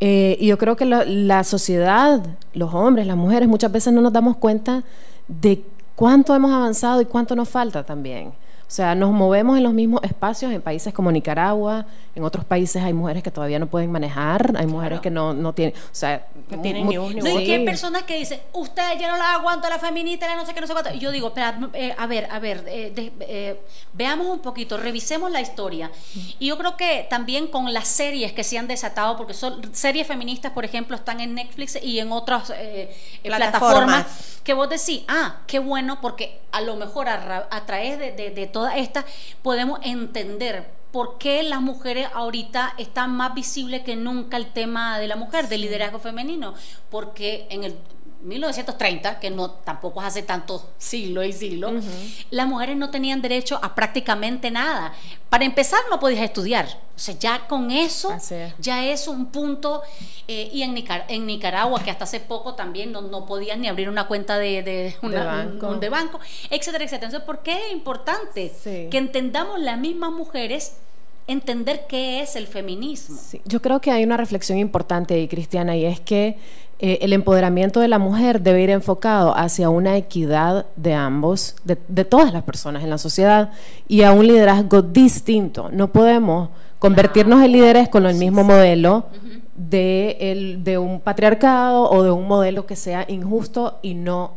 Eh, 0.00 0.36
y 0.40 0.48
yo 0.48 0.58
creo 0.58 0.76
que 0.76 0.84
la, 0.84 1.44
sociedad, 1.44 2.20
los 2.54 2.74
hombres, 2.74 3.06
las 3.06 3.16
mujeres, 3.16 3.48
muchas 3.48 3.70
veces 3.70 3.92
no 3.92 4.00
nos 4.00 4.12
damos 4.12 4.36
cuenta 4.36 4.82
de 5.28 5.62
cuánto 5.94 6.34
hemos 6.34 6.50
avanzado 6.52 7.00
y 7.00 7.04
cuánto 7.04 7.36
nos 7.36 7.48
falta 7.48 7.84
también. 7.84 8.32
O 8.72 8.74
sea, 8.74 8.94
nos 8.94 9.12
movemos 9.12 9.58
en 9.58 9.64
los 9.64 9.74
mismos 9.74 10.02
espacios 10.02 10.50
en 10.50 10.62
países 10.62 10.94
como 10.94 11.12
Nicaragua, 11.12 11.84
en 12.14 12.24
otros 12.24 12.44
países 12.44 12.82
hay 12.82 12.92
mujeres 12.92 13.22
que 13.22 13.30
todavía 13.30 13.58
no 13.58 13.66
pueden 13.66 13.90
manejar, 13.90 14.54
hay 14.56 14.66
mujeres 14.66 15.00
que 15.00 15.10
no, 15.10 15.32
no 15.32 15.54
tienen, 15.54 15.74
o 15.74 15.94
sea, 15.94 16.26
no 16.50 16.60
tienen 16.60 16.86
ni 16.86 16.98
un, 16.98 17.14
ni 17.14 17.20
No, 17.22 17.40
y 17.40 17.46
que 17.46 17.54
hay 17.54 17.64
personas 17.64 18.02
que 18.02 18.18
dicen, 18.18 18.40
usted 18.52 18.98
ya 18.98 19.08
no 19.10 19.16
la 19.16 19.34
aguanto 19.34 19.66
a 19.66 19.70
la 19.70 19.78
feminista, 19.78 20.26
la 20.26 20.36
no 20.36 20.44
sé 20.44 20.52
qué, 20.52 20.60
no 20.60 20.66
sé 20.66 20.74
cuánto. 20.74 20.92
Y 20.92 20.98
yo 20.98 21.10
digo, 21.10 21.28
espera, 21.28 21.58
eh, 21.72 21.94
a 21.96 22.06
ver, 22.06 22.28
a 22.30 22.38
ver, 22.38 22.64
eh, 22.66 23.12
eh, 23.20 23.60
veamos 23.94 24.26
un 24.26 24.40
poquito, 24.40 24.76
revisemos 24.76 25.30
la 25.30 25.40
historia. 25.40 25.90
Y 26.38 26.48
yo 26.48 26.58
creo 26.58 26.76
que 26.76 27.06
también 27.08 27.48
con 27.48 27.72
las 27.72 27.88
series 27.88 28.32
que 28.32 28.44
se 28.44 28.58
han 28.58 28.68
desatado, 28.68 29.16
porque 29.16 29.32
son 29.32 29.74
series 29.74 30.06
feministas, 30.06 30.52
por 30.52 30.66
ejemplo, 30.66 30.96
están 30.96 31.20
en 31.20 31.34
Netflix 31.34 31.78
y 31.82 31.98
en 31.98 32.12
otras 32.12 32.52
plataformas. 33.22 34.40
que 34.44 34.54
vos 34.54 34.68
decís, 34.68 35.04
ah, 35.08 35.36
qué 35.46 35.60
bueno, 35.60 36.00
porque 36.02 36.40
a 36.50 36.60
lo 36.60 36.76
mejor 36.76 37.08
a, 37.08 37.64
través 37.64 37.98
de, 37.98 38.12
de, 38.12 38.30
de 38.30 38.46
todas 38.62 38.76
estas 38.76 39.04
podemos 39.42 39.80
entender 39.82 40.70
por 40.92 41.18
qué 41.18 41.42
las 41.42 41.60
mujeres 41.60 42.06
ahorita 42.14 42.74
están 42.78 43.10
más 43.10 43.34
visibles 43.34 43.82
que 43.82 43.96
nunca 43.96 44.36
el 44.36 44.52
tema 44.52 45.00
de 45.00 45.08
la 45.08 45.16
mujer, 45.16 45.48
del 45.48 45.62
liderazgo 45.62 45.98
femenino, 45.98 46.54
porque 46.88 47.48
en 47.50 47.64
el 47.64 47.76
1930, 48.22 49.18
que 49.20 49.30
no 49.30 49.50
tampoco 49.50 50.00
hace 50.00 50.22
tanto 50.22 50.70
siglo 50.78 51.22
y 51.24 51.32
siglo, 51.32 51.72
las 52.30 52.46
mujeres 52.46 52.76
no 52.76 52.90
tenían 52.90 53.20
derecho 53.20 53.58
a 53.62 53.74
prácticamente 53.74 54.50
nada. 54.50 54.94
Para 55.28 55.44
empezar, 55.44 55.80
no 55.90 55.98
podías 55.98 56.22
estudiar. 56.22 56.66
O 56.94 56.98
sea, 56.98 57.14
ya 57.18 57.46
con 57.48 57.70
eso, 57.70 58.16
ya 58.58 58.84
es 58.84 59.08
un 59.08 59.26
punto. 59.26 59.82
Eh, 60.28 60.50
y 60.52 60.62
en, 60.62 60.76
en, 61.08 61.26
Nicaragua, 61.26 61.82
que 61.82 61.90
hasta 61.90 62.04
hace 62.04 62.20
poco 62.20 62.54
también 62.54 62.92
no, 62.92 63.26
podías 63.26 63.58
ni 63.58 63.66
abrir 63.66 63.88
una 63.88 64.06
cuenta 64.06 64.38
de, 64.38 64.94
banco. 65.02 65.74
de 65.74 65.88
banco, 65.88 66.20
etcétera, 66.48 66.84
etcétera. 66.84 67.06
Entonces, 67.06 67.22
¿por 67.22 67.42
qué 67.42 67.66
es 67.66 67.72
importante 67.72 68.52
que 68.62 68.98
entendamos 68.98 69.60
las 69.60 69.78
mismas 69.78 70.12
mujeres? 70.12 70.76
Entender 71.26 71.84
qué 71.88 72.20
es 72.20 72.36
el 72.36 72.46
feminismo. 72.46 73.18
Yo 73.44 73.62
creo 73.62 73.80
que 73.80 73.90
hay 73.90 74.04
una 74.04 74.16
reflexión 74.16 74.58
importante 74.58 75.14
ahí, 75.14 75.28
Cristiana, 75.28 75.76
y 75.76 75.84
es 75.84 76.00
que 76.00 76.36
eh, 76.78 76.98
el 77.02 77.12
empoderamiento 77.12 77.78
de 77.78 77.86
la 77.86 78.00
mujer 78.00 78.40
debe 78.40 78.62
ir 78.62 78.70
enfocado 78.70 79.36
hacia 79.36 79.70
una 79.70 79.96
equidad 79.96 80.66
de 80.74 80.94
ambos, 80.94 81.54
de, 81.64 82.04
todas 82.04 82.32
las 82.32 82.42
personas 82.42 82.82
en 82.82 82.90
la 82.90 82.98
sociedad 82.98 83.52
y 83.86 84.02
a 84.02 84.12
un 84.12 84.26
liderazgo 84.26 84.82
distinto. 84.82 85.68
No 85.70 85.92
podemos 85.92 86.48
convertirnos 86.80 87.40
en 87.44 87.52
líderes 87.52 87.88
con 87.88 88.04
el 88.04 88.16
mismo 88.16 88.42
modelo 88.42 89.06
de, 89.54 90.16
el, 90.18 90.64
de 90.64 90.78
un 90.78 90.98
patriarcado 90.98 91.88
o 91.88 92.02
de 92.02 92.10
un 92.10 92.26
modelo 92.26 92.66
que 92.66 92.74
sea 92.74 93.04
injusto 93.08 93.78
y 93.80 93.94
no 93.94 94.32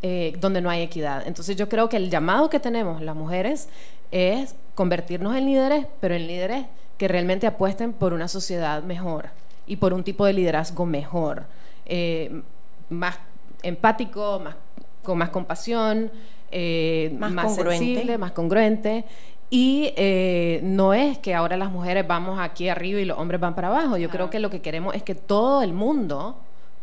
eh, 0.00 0.36
donde 0.40 0.62
no 0.62 0.70
hay 0.70 0.80
equidad. 0.80 1.26
Entonces 1.26 1.56
yo 1.56 1.68
creo 1.68 1.90
que 1.90 1.98
el 1.98 2.08
llamado 2.08 2.48
que 2.48 2.60
tenemos 2.60 3.02
las 3.02 3.14
mujeres 3.14 3.68
es 4.10 4.54
convertirnos 4.78 5.34
en 5.34 5.46
líderes, 5.46 5.86
pero 5.98 6.14
en 6.14 6.28
líderes 6.28 6.66
que 6.98 7.08
realmente 7.08 7.48
apuesten 7.48 7.92
por 7.92 8.12
una 8.12 8.28
sociedad 8.28 8.80
mejor 8.84 9.30
y 9.66 9.74
por 9.74 9.92
un 9.92 10.04
tipo 10.04 10.24
de 10.24 10.32
liderazgo 10.32 10.86
mejor, 10.86 11.46
eh, 11.84 12.42
más 12.88 13.18
empático, 13.64 14.38
más, 14.38 14.54
con 15.02 15.18
más 15.18 15.30
compasión, 15.30 16.12
eh, 16.52 17.12
más, 17.18 17.56
sensible, 17.56 18.18
más 18.18 18.30
congruente. 18.30 19.04
Y 19.50 19.94
eh, 19.96 20.60
no 20.62 20.94
es 20.94 21.18
que 21.18 21.34
ahora 21.34 21.56
las 21.56 21.72
mujeres 21.72 22.06
vamos 22.06 22.38
aquí 22.38 22.68
arriba 22.68 23.00
y 23.00 23.04
los 23.04 23.18
hombres 23.18 23.40
van 23.40 23.56
para 23.56 23.66
abajo. 23.66 23.96
Yo 23.96 24.10
creo 24.10 24.30
que 24.30 24.38
lo 24.38 24.48
que 24.48 24.60
queremos 24.60 24.94
es 24.94 25.02
que 25.02 25.16
todo 25.16 25.60
el 25.62 25.72
mundo 25.72 26.36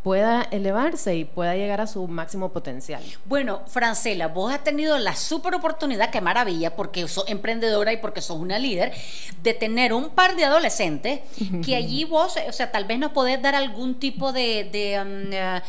pueda 0.05 0.47
elevarse 0.51 1.15
y 1.15 1.25
pueda 1.25 1.55
llegar 1.55 1.81
a 1.81 1.87
su 1.87 2.07
máximo 2.07 2.49
potencial. 2.49 3.01
Bueno, 3.25 3.63
Francela, 3.65 4.27
vos 4.27 4.53
has 4.53 4.63
tenido 4.63 4.99
la 4.99 5.15
super 5.15 5.55
oportunidad, 5.55 6.11
qué 6.11 6.21
maravilla, 6.21 6.75
porque 6.75 7.07
sos 7.07 7.27
emprendedora 7.27 7.91
y 7.91 7.97
porque 7.97 8.21
sos 8.21 8.37
una 8.37 8.59
líder, 8.59 8.93
de 9.41 9.55
tener 9.55 9.93
un 9.93 10.11
par 10.11 10.35
de 10.35 10.45
adolescentes 10.45 11.21
que 11.65 11.75
allí 11.75 12.05
vos, 12.05 12.35
o 12.47 12.51
sea, 12.51 12.71
tal 12.71 12.85
vez 12.85 12.99
nos 12.99 13.13
podés 13.13 13.41
dar 13.41 13.55
algún 13.55 13.95
tipo 13.95 14.31
de, 14.31 15.01
um, 15.01 15.33
eh, 15.33 15.61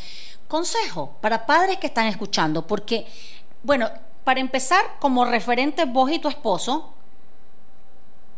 consejo 0.48 1.16
para 1.22 1.46
padres 1.46 1.78
que 1.78 1.86
están 1.86 2.06
escuchando, 2.06 2.66
porque, 2.66 3.06
bueno, 3.62 3.88
para 4.22 4.40
empezar, 4.40 4.84
como 4.98 5.24
referente 5.24 5.86
vos 5.86 6.10
y 6.10 6.18
tu 6.18 6.28
esposo, 6.28 6.92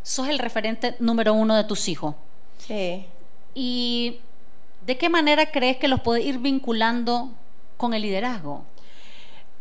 sos 0.04 0.28
el 0.28 0.38
referente 0.38 0.94
número 1.00 1.34
uno 1.34 1.56
de 1.56 1.64
tus 1.64 1.88
hijos. 1.88 2.14
Sí. 2.68 3.04
Y 3.52 4.20
¿De 4.88 4.96
qué 4.96 5.10
manera 5.10 5.50
crees 5.50 5.76
que 5.76 5.86
los 5.86 6.00
puede 6.00 6.22
ir 6.22 6.38
vinculando 6.38 7.28
con 7.76 7.92
el 7.92 8.00
liderazgo? 8.00 8.64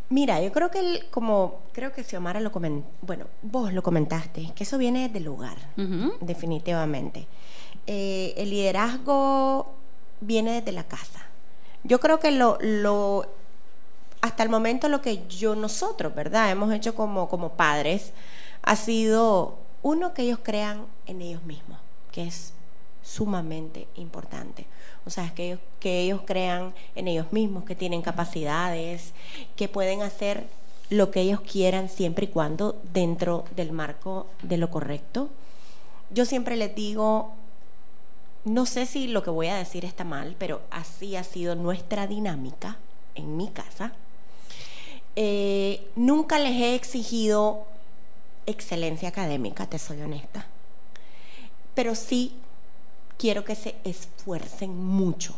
Mira, 0.08 0.40
yo 0.40 0.50
creo 0.52 0.70
que 0.70 1.06
como 1.10 1.60
creo 1.74 1.92
que 1.92 2.02
Xiomara 2.02 2.40
lo 2.40 2.50
comentó, 2.50 2.88
bueno, 3.02 3.26
vos 3.42 3.74
lo 3.74 3.82
comentaste, 3.82 4.50
que 4.54 4.64
eso 4.64 4.78
viene 4.78 5.10
del 5.10 5.24
lugar, 5.24 5.58
definitivamente. 6.22 7.26
Eh, 7.86 8.32
el 8.38 8.48
liderazgo 8.48 9.74
viene 10.22 10.52
desde 10.52 10.72
la 10.72 10.84
casa. 10.84 11.26
Yo 11.84 12.00
creo 12.00 12.20
que 12.20 12.30
lo, 12.30 12.56
lo, 12.62 13.26
hasta 14.22 14.42
el 14.42 14.48
momento 14.48 14.88
lo 14.88 15.02
que 15.02 15.26
yo 15.28 15.54
nosotros, 15.54 16.14
¿verdad? 16.14 16.50
Hemos 16.50 16.72
hecho 16.72 16.94
como, 16.94 17.28
como 17.28 17.50
padres 17.50 18.14
ha 18.62 18.76
sido 18.76 19.58
uno 19.82 20.14
que 20.14 20.22
ellos 20.22 20.38
crean 20.42 20.86
en 21.04 21.20
ellos 21.20 21.42
mismos, 21.42 21.78
que 22.12 22.22
es 22.22 22.54
sumamente 23.08 23.88
importante. 23.96 24.66
O 25.06 25.10
sea, 25.10 25.32
que 25.34 25.46
ellos, 25.46 25.60
que 25.80 26.00
ellos 26.00 26.20
crean 26.26 26.74
en 26.94 27.08
ellos 27.08 27.32
mismos, 27.32 27.64
que 27.64 27.74
tienen 27.74 28.02
capacidades, 28.02 29.12
que 29.56 29.68
pueden 29.68 30.02
hacer 30.02 30.46
lo 30.90 31.10
que 31.10 31.20
ellos 31.20 31.40
quieran 31.40 31.88
siempre 31.88 32.26
y 32.26 32.28
cuando 32.28 32.80
dentro 32.92 33.44
del 33.56 33.72
marco 33.72 34.26
de 34.42 34.58
lo 34.58 34.70
correcto. 34.70 35.30
Yo 36.10 36.24
siempre 36.24 36.56
les 36.56 36.74
digo, 36.74 37.32
no 38.44 38.66
sé 38.66 38.86
si 38.86 39.08
lo 39.08 39.22
que 39.22 39.30
voy 39.30 39.48
a 39.48 39.56
decir 39.56 39.84
está 39.84 40.04
mal, 40.04 40.36
pero 40.38 40.60
así 40.70 41.16
ha 41.16 41.24
sido 41.24 41.54
nuestra 41.54 42.06
dinámica 42.06 42.76
en 43.14 43.36
mi 43.36 43.48
casa. 43.48 43.92
Eh, 45.16 45.86
nunca 45.96 46.38
les 46.38 46.52
he 46.52 46.74
exigido 46.74 47.66
excelencia 48.46 49.08
académica, 49.08 49.66
te 49.66 49.78
soy 49.78 50.00
honesta, 50.00 50.46
pero 51.74 51.94
sí 51.94 52.34
quiero 53.18 53.44
que 53.44 53.54
se 53.54 53.74
esfuercen 53.84 54.74
mucho, 54.74 55.34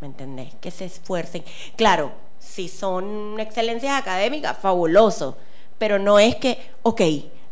¿me 0.00 0.08
entendés? 0.08 0.52
Que 0.60 0.70
se 0.70 0.84
esfuercen. 0.84 1.44
Claro, 1.76 2.12
si 2.38 2.68
son 2.68 3.40
excelencias 3.40 3.98
académicas, 3.98 4.58
fabuloso, 4.58 5.38
pero 5.78 5.98
no 5.98 6.18
es 6.18 6.36
que, 6.36 6.58
ok, 6.82 7.00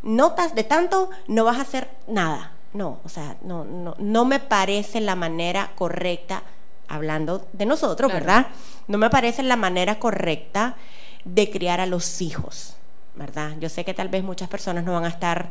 notas 0.02 0.54
de 0.54 0.64
tanto, 0.64 1.08
no 1.28 1.44
vas 1.44 1.58
a 1.58 1.62
hacer 1.62 1.88
nada. 2.06 2.52
No, 2.74 3.00
o 3.04 3.08
sea, 3.08 3.36
no, 3.42 3.64
no, 3.64 3.94
no 3.98 4.24
me 4.24 4.40
parece 4.40 5.00
la 5.00 5.14
manera 5.14 5.72
correcta, 5.74 6.42
hablando 6.88 7.46
de 7.52 7.66
nosotros, 7.66 8.12
¿verdad? 8.12 8.48
No 8.88 8.98
me 8.98 9.10
parece 9.10 9.42
la 9.42 9.56
manera 9.56 9.98
correcta 9.98 10.76
de 11.24 11.50
criar 11.50 11.80
a 11.80 11.86
los 11.86 12.20
hijos, 12.20 12.76
¿verdad? 13.14 13.52
Yo 13.60 13.68
sé 13.68 13.84
que 13.84 13.94
tal 13.94 14.08
vez 14.08 14.24
muchas 14.24 14.48
personas 14.48 14.84
no 14.84 14.92
van 14.92 15.04
a 15.04 15.08
estar 15.08 15.50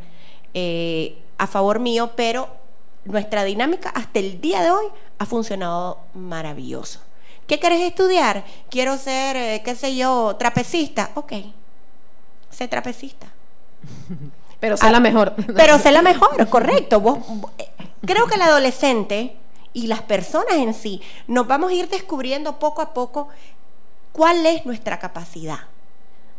eh, 0.53 1.17
a 1.37 1.47
favor 1.47 1.79
mío, 1.79 2.11
pero 2.15 2.60
nuestra 3.05 3.43
dinámica 3.43 3.89
hasta 3.89 4.19
el 4.19 4.41
día 4.41 4.61
de 4.61 4.71
hoy 4.71 4.85
ha 5.17 5.25
funcionado 5.25 5.99
maravilloso. 6.13 6.99
¿Qué 7.47 7.59
quieres 7.59 7.81
estudiar? 7.81 8.45
Quiero 8.69 8.97
ser, 8.97 9.35
eh, 9.35 9.61
qué 9.65 9.75
sé 9.75 9.95
yo, 9.95 10.35
trapecista. 10.37 11.11
Ok, 11.15 11.33
sé 12.49 12.67
trapecista. 12.67 13.27
Pero 14.59 14.77
sé 14.77 14.91
la 14.91 14.97
ah, 14.97 15.01
mejor. 15.01 15.33
Pero 15.55 15.79
sé 15.79 15.91
la 15.91 16.01
mejor, 16.03 16.47
correcto. 16.47 17.01
Eh, 17.57 17.67
creo 18.05 18.27
que 18.27 18.35
el 18.35 18.43
adolescente 18.43 19.35
y 19.73 19.87
las 19.87 20.01
personas 20.01 20.53
en 20.55 20.73
sí 20.73 21.01
nos 21.27 21.47
vamos 21.47 21.71
a 21.71 21.75
ir 21.75 21.89
descubriendo 21.89 22.59
poco 22.59 22.81
a 22.81 22.93
poco 22.93 23.29
cuál 24.11 24.45
es 24.45 24.65
nuestra 24.65 24.99
capacidad. 24.99 25.59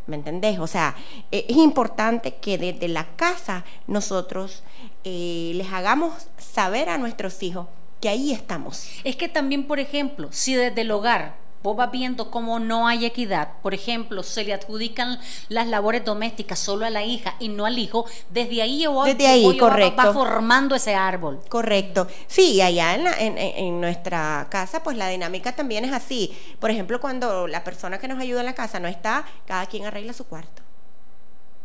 ¿Me 0.07 0.17
entendés? 0.17 0.59
O 0.59 0.67
sea, 0.67 0.97
e, 1.31 1.47
es 1.49 1.57
importante 1.57 2.35
que 2.35 2.59
desde 2.59 2.89
la 2.89 3.07
casa 3.17 3.65
nosotros 3.87 4.63
eh, 5.05 5.53
les 5.55 5.73
hagamos 5.73 6.29
saber 6.39 6.89
a 6.89 6.99
nuestros 6.99 7.43
hijos 7.43 7.67
que 8.01 8.09
ahí 8.09 8.33
estamos. 8.33 8.89
Es 9.05 9.15
que 9.15 9.29
también, 9.29 9.67
por 9.67 9.79
ejemplo, 9.79 10.29
si 10.33 10.55
desde 10.55 10.81
el 10.81 10.91
hogar 10.91 11.42
vos 11.63 11.77
vas 11.77 11.91
viendo 11.91 12.31
cómo 12.31 12.59
no 12.59 12.87
hay 12.87 13.05
equidad, 13.05 13.49
por 13.63 13.75
ejemplo, 13.75 14.23
se 14.23 14.45
le 14.45 14.55
adjudican 14.55 15.19
las 15.49 15.67
labores 15.67 16.05
domésticas 16.05 16.59
solo 16.59 16.87
a 16.87 16.91
la 16.91 17.05
hija 17.05 17.35
y 17.39 17.49
no 17.49 17.67
al 17.67 17.79
hijo, 17.79 18.07
desde 18.31 18.63
ahí, 18.63 18.83
yo, 18.83 19.05
desde 19.05 19.27
ahí 19.27 19.57
correcto. 19.57 20.03
Va, 20.03 20.13
formando 20.13 20.75
ese 20.75 20.95
árbol. 20.95 21.41
Correcto. 21.49 22.07
Sí, 22.27 22.61
allá 22.61 22.95
en, 22.95 23.39
en, 23.39 23.81
nuestra 23.81 24.47
casa, 24.51 24.83
pues 24.83 24.97
la 24.97 25.09
dinámica 25.09 25.53
también 25.53 25.85
es 25.85 25.93
así. 25.93 26.37
Por 26.61 26.71
ejemplo, 26.71 27.01
cuando 27.01 27.47
la 27.47 27.65
persona 27.65 27.99
que 27.99 28.09
nos 28.09 28.19
ayuda 28.19 28.41
en 28.41 28.47
la 28.47 28.55
casa 28.55 28.81
no 28.81 28.89
está, 28.89 29.25
cada 29.47 29.67
quien 29.67 29.87
arregla 29.87 30.13
su 30.13 30.25
cuarto. 30.25 30.62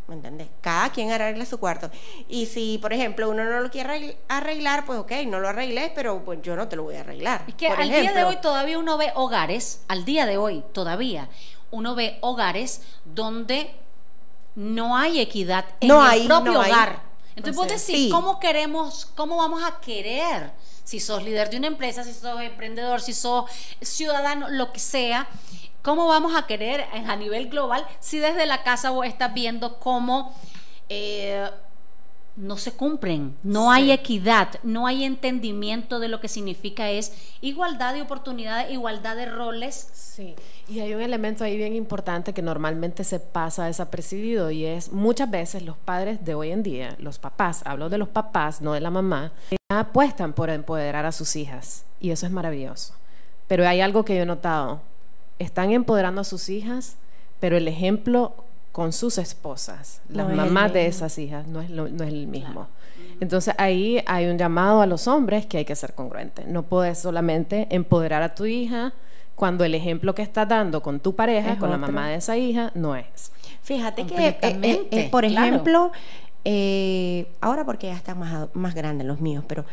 ¿Me 0.08 0.16
entiendes? 0.16 0.48
Cada 0.62 0.90
quien 0.90 1.12
arregla 1.12 1.46
su 1.46 1.60
cuarto. 1.60 1.92
Y 2.30 2.46
si, 2.46 2.78
por 2.78 2.94
ejemplo, 2.94 3.30
uno 3.30 3.44
no 3.44 3.60
lo 3.60 3.70
quiere 3.70 4.18
arreglar, 4.30 4.86
pues 4.86 5.00
ok, 5.00 5.12
no 5.28 5.40
lo 5.40 5.50
arregles, 5.50 5.92
pero 5.94 6.24
pues 6.24 6.42
yo 6.42 6.56
no 6.56 6.70
te 6.70 6.78
lo 6.78 6.84
voy 6.84 6.96
a 6.96 7.02
arreglar. 7.02 7.44
Es 7.48 7.56
que 7.56 7.68
al 7.68 7.90
día 7.90 8.14
de 8.14 8.24
hoy 8.24 8.38
todavía 8.38 8.80
uno 8.80 8.98
ve 8.98 9.12
hogares, 9.16 9.82
al 9.90 10.06
día 10.06 10.26
de 10.26 10.38
hoy 10.38 10.64
todavía, 10.72 11.28
uno 11.72 11.94
ve 11.94 12.20
hogares 12.22 12.82
donde 13.04 13.76
no 14.56 14.96
hay 14.96 15.20
equidad 15.20 15.66
en 15.82 15.92
el 15.92 16.26
propio 16.26 16.62
hogar. 16.62 17.02
Entonces 17.36 17.56
vos 17.56 17.68
decís, 17.68 18.12
¿cómo 18.12 18.40
queremos, 18.40 19.06
cómo 19.14 19.38
vamos 19.38 19.62
a 19.64 19.80
querer? 19.80 20.52
Si 20.84 21.02
sos 21.02 21.22
líder 21.22 21.50
de 21.50 21.58
una 21.58 21.68
empresa, 21.68 22.04
si 22.04 22.14
sos 22.14 22.42
emprendedor, 22.42 23.02
si 23.02 23.14
sos 23.14 23.52
ciudadano, 23.82 24.50
lo 24.50 24.72
que 24.72 24.80
sea, 24.80 25.28
¿Cómo 25.82 26.08
vamos 26.08 26.36
a 26.36 26.46
querer 26.48 26.86
a 26.92 27.16
nivel 27.16 27.50
global 27.50 27.86
si 28.00 28.20
desde 28.20 28.46
la 28.46 28.64
casa 28.64 28.90
vos 28.90 29.06
estás 29.06 29.34
viendo 29.34 29.80
cómo 29.80 30.34
eh, 30.90 31.50
no 32.38 32.56
se 32.56 32.72
cumplen, 32.72 33.36
no 33.42 33.72
hay 33.72 33.92
equidad, 33.92 34.60
no 34.62 34.86
hay 34.86 35.04
entendimiento 35.04 36.00
de 36.00 36.08
lo 36.08 36.22
que 36.22 36.28
significa 36.28 36.92
es 36.92 37.12
igualdad 37.42 37.96
de 37.96 38.04
oportunidades, 38.04 38.72
igualdad 38.72 39.16
de 39.16 39.26
roles? 39.26 39.90
Sí, 39.94 40.36
y 40.68 40.80
hay 40.80 40.94
un 40.94 41.02
elemento 41.02 41.44
ahí 41.44 41.58
bien 41.58 41.74
importante 41.74 42.34
que 42.34 42.44
normalmente 42.44 43.04
se 43.04 43.20
pasa 43.20 43.66
desapercibido 43.66 44.52
y 44.52 44.66
es 44.66 44.92
muchas 44.92 45.32
veces 45.32 45.64
los 45.64 45.78
padres 45.78 46.24
de 46.24 46.36
hoy 46.36 46.52
en 46.52 46.62
día, 46.62 46.96
los 47.00 47.18
papás, 47.18 47.64
hablo 47.66 47.90
de 47.90 47.98
los 47.98 48.10
papás, 48.10 48.62
no 48.62 48.74
de 48.74 48.82
la 48.82 48.92
mamá, 48.92 49.32
apuestan 49.70 50.34
por 50.34 50.52
empoderar 50.52 51.08
a 51.08 51.12
sus 51.12 51.36
hijas 51.36 51.86
y 52.00 52.12
eso 52.12 52.28
es 52.28 52.32
maravilloso. 52.32 52.94
Pero 53.48 53.68
hay 53.68 53.82
algo 53.82 54.06
que 54.06 54.16
yo 54.16 54.22
he 54.22 54.26
notado, 54.28 54.82
están 55.40 55.72
empoderando 55.72 56.22
a 56.22 56.24
sus 56.24 56.50
hijas, 56.50 56.98
pero 57.40 57.58
el 57.58 57.68
ejemplo 57.68 58.34
con 58.72 58.94
sus 58.94 59.18
esposas, 59.18 60.02
las 60.10 60.34
mamás 60.34 60.72
de 60.72 60.86
esas 60.86 61.18
hijas, 61.18 61.48
no 61.48 61.62
es, 61.62 61.70
no 61.70 61.86
es 61.86 62.10
el 62.10 62.28
mismo. 62.28 62.68
Entonces 63.20 63.56
ahí 63.58 64.04
hay 64.06 64.28
un 64.28 64.38
llamado 64.38 64.82
a 64.82 64.86
los 64.86 65.08
hombres 65.08 65.46
que 65.46 65.58
hay 65.58 65.66
que 65.66 65.76
ser 65.76 65.94
congruente. 65.94 66.46
No 66.46 66.64
puedes 66.64 67.00
solamente 67.00 67.68
empoderar 67.72 68.22
a 68.22 68.36
tu 68.36 68.46
hija 68.46 68.94
cuando 69.36 69.64
el 69.64 69.76
ejemplo 69.76 70.14
que 70.16 70.22
estás 70.22 70.48
dando 70.48 70.82
con 70.82 71.00
tu 71.00 71.16
pareja, 71.16 71.58
con 71.58 71.70
la 71.70 71.78
mamá 71.78 72.10
de 72.10 72.16
esa 72.16 72.38
hija, 72.38 72.72
no 72.76 72.96
es. 72.96 73.32
Fíjate 73.62 74.06
que, 74.06 74.30
eh, 74.30 74.38
eh, 74.42 74.88
eh, 74.92 75.10
por 75.10 75.26
ejemplo, 75.26 75.92
ahora 77.42 77.66
porque 77.66 77.88
ya 77.88 77.96
están 77.96 78.20
más, 78.20 78.48
más 78.54 78.74
grandes 78.74 79.06
los 79.06 79.20
míos, 79.20 79.44
pero 79.48 79.66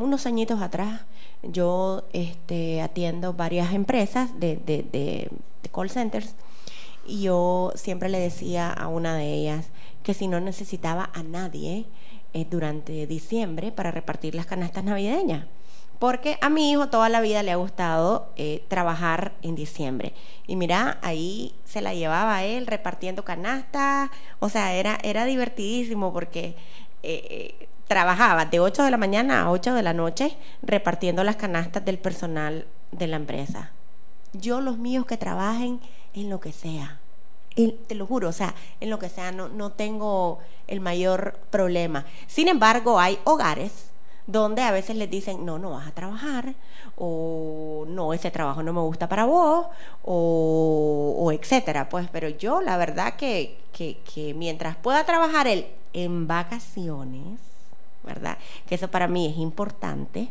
unos 0.00 0.26
añitos 0.26 0.62
atrás 0.62 1.02
yo 1.42 2.04
este, 2.12 2.80
atiendo 2.82 3.32
varias 3.32 3.74
empresas 3.74 4.38
de, 4.38 4.56
de, 4.56 5.30
call 5.72 5.90
centers 5.90 6.34
y 7.06 7.22
yo 7.22 7.72
siempre 7.74 8.08
le 8.08 8.18
decía 8.18 8.70
a 8.70 8.88
una 8.88 9.16
de 9.16 9.32
ellas 9.32 9.66
que 10.02 10.14
si 10.14 10.28
no 10.28 10.40
necesitaba 10.40 11.10
a 11.14 11.22
nadie 11.22 11.86
eh, 12.32 12.46
durante 12.48 13.06
diciembre 13.06 13.72
para 13.72 13.90
repartir 13.90 14.34
las 14.34 14.46
canastas 14.46 14.84
navideñas 14.84 15.46
Porque 15.98 16.38
a 16.40 16.50
mi 16.50 16.70
hijo 16.70 16.88
toda 16.88 17.08
la 17.08 17.20
vida 17.20 17.42
le 17.42 17.52
ha 17.52 17.56
gustado 17.56 18.32
eh, 18.36 18.64
trabajar 18.68 19.32
en 19.42 19.54
diciembre. 19.54 20.14
Y 20.46 20.56
mira, 20.56 20.98
ahí 21.02 21.54
se 21.64 21.80
la 21.80 21.94
llevaba 21.94 22.42
él 22.42 22.66
repartiendo 22.66 23.24
canastas. 23.24 24.10
O 24.40 24.48
sea, 24.48 24.74
era, 24.74 24.98
era 25.04 25.24
divertidísimo 25.24 26.12
porque 26.12 26.56
eh, 27.04 27.68
trabajaba 27.92 28.46
de 28.46 28.58
8 28.58 28.84
de 28.84 28.90
la 28.90 28.96
mañana 28.96 29.42
a 29.42 29.50
8 29.50 29.74
de 29.74 29.82
la 29.82 29.92
noche 29.92 30.34
repartiendo 30.62 31.24
las 31.24 31.36
canastas 31.36 31.84
del 31.84 31.98
personal 31.98 32.64
de 32.90 33.06
la 33.06 33.16
empresa. 33.16 33.70
Yo 34.32 34.62
los 34.62 34.78
míos 34.78 35.04
que 35.04 35.18
trabajen 35.18 35.78
en 36.14 36.30
lo 36.30 36.40
que 36.40 36.52
sea. 36.52 37.00
te 37.54 37.94
lo 37.94 38.06
juro, 38.06 38.30
o 38.30 38.32
sea, 38.32 38.54
en 38.80 38.88
lo 38.88 38.98
que 38.98 39.10
sea, 39.10 39.30
no, 39.30 39.50
no 39.50 39.72
tengo 39.72 40.38
el 40.68 40.80
mayor 40.80 41.38
problema. 41.50 42.06
Sin 42.28 42.48
embargo, 42.48 42.98
hay 42.98 43.18
hogares 43.24 43.92
donde 44.26 44.62
a 44.62 44.70
veces 44.70 44.96
les 44.96 45.10
dicen, 45.10 45.44
no, 45.44 45.58
no 45.58 45.72
vas 45.72 45.86
a 45.86 45.92
trabajar, 45.92 46.54
o 46.96 47.84
no, 47.88 48.14
ese 48.14 48.30
trabajo 48.30 48.62
no 48.62 48.72
me 48.72 48.80
gusta 48.80 49.06
para 49.06 49.26
vos, 49.26 49.66
o, 50.02 51.30
etcétera. 51.30 51.90
Pues, 51.90 52.08
pero 52.10 52.30
yo 52.30 52.62
la 52.62 52.78
verdad 52.78 53.16
que, 53.16 53.58
que, 53.74 54.32
mientras 54.34 54.76
pueda 54.76 55.04
trabajar 55.04 55.46
él 55.46 55.66
en 55.92 56.26
vacaciones, 56.26 57.51
¿verdad? 58.02 58.38
Que 58.68 58.74
eso 58.74 58.88
para 58.88 59.08
mí 59.08 59.26
es 59.26 59.36
importante, 59.38 60.28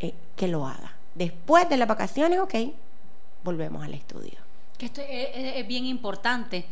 eh, 0.00 0.14
que 0.36 0.48
lo 0.48 0.66
haga. 0.66 0.94
Después 1.14 1.68
de 1.68 1.76
las 1.76 1.88
vacaciones, 1.88 2.38
ok, 2.40 2.54
volvemos 3.44 3.84
al 3.84 3.94
estudio. 3.94 4.38
Que 4.78 4.86
esto 4.86 5.02
es, 5.06 5.66
bien 5.66 5.84
importante. 5.86 6.64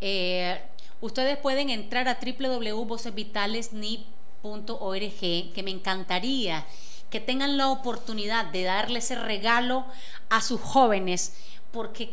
Eh, 0.00 0.60
ustedes 1.00 1.36
pueden 1.36 1.70
entrar 1.70 2.08
a 2.08 2.18
www.vocesvitalesnip 2.20 4.06
.org, 4.42 5.20
que 5.20 5.62
me 5.62 5.70
encantaría 5.70 6.66
que 7.10 7.20
tengan 7.20 7.58
la 7.58 7.68
oportunidad 7.68 8.46
de 8.46 8.62
darle 8.62 9.00
ese 9.00 9.14
regalo 9.14 9.84
a 10.30 10.40
sus 10.40 10.60
jóvenes 10.60 11.34
porque 11.72 12.10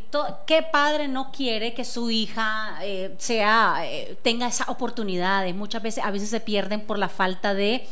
qué 0.48 0.64
padre 0.64 1.08
no 1.08 1.32
quiere 1.32 1.74
que 1.74 1.84
su 1.84 2.10
hija 2.10 2.80
eh, 2.82 3.14
sea 3.18 3.82
eh, 3.84 4.18
tenga 4.22 4.48
esas 4.48 4.70
oportunidades 4.70 5.54
muchas 5.54 5.84
veces 5.84 6.04
a 6.04 6.12
veces 6.12 6.30
se 6.30 6.40
pierden 6.40 6.82
por 6.82 6.98
la 6.98 7.10
falta 7.10 7.54
de 7.54 7.86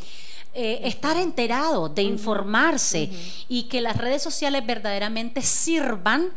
eh, 0.54 0.80
estar 0.84 1.18
enterado 1.18 1.90
de 1.90 2.04
informarse 2.04 3.12
y 3.50 3.64
que 3.64 3.82
las 3.82 3.98
redes 3.98 4.24
sociales 4.24 4.66
verdaderamente 4.66 5.42
sirvan 5.42 6.32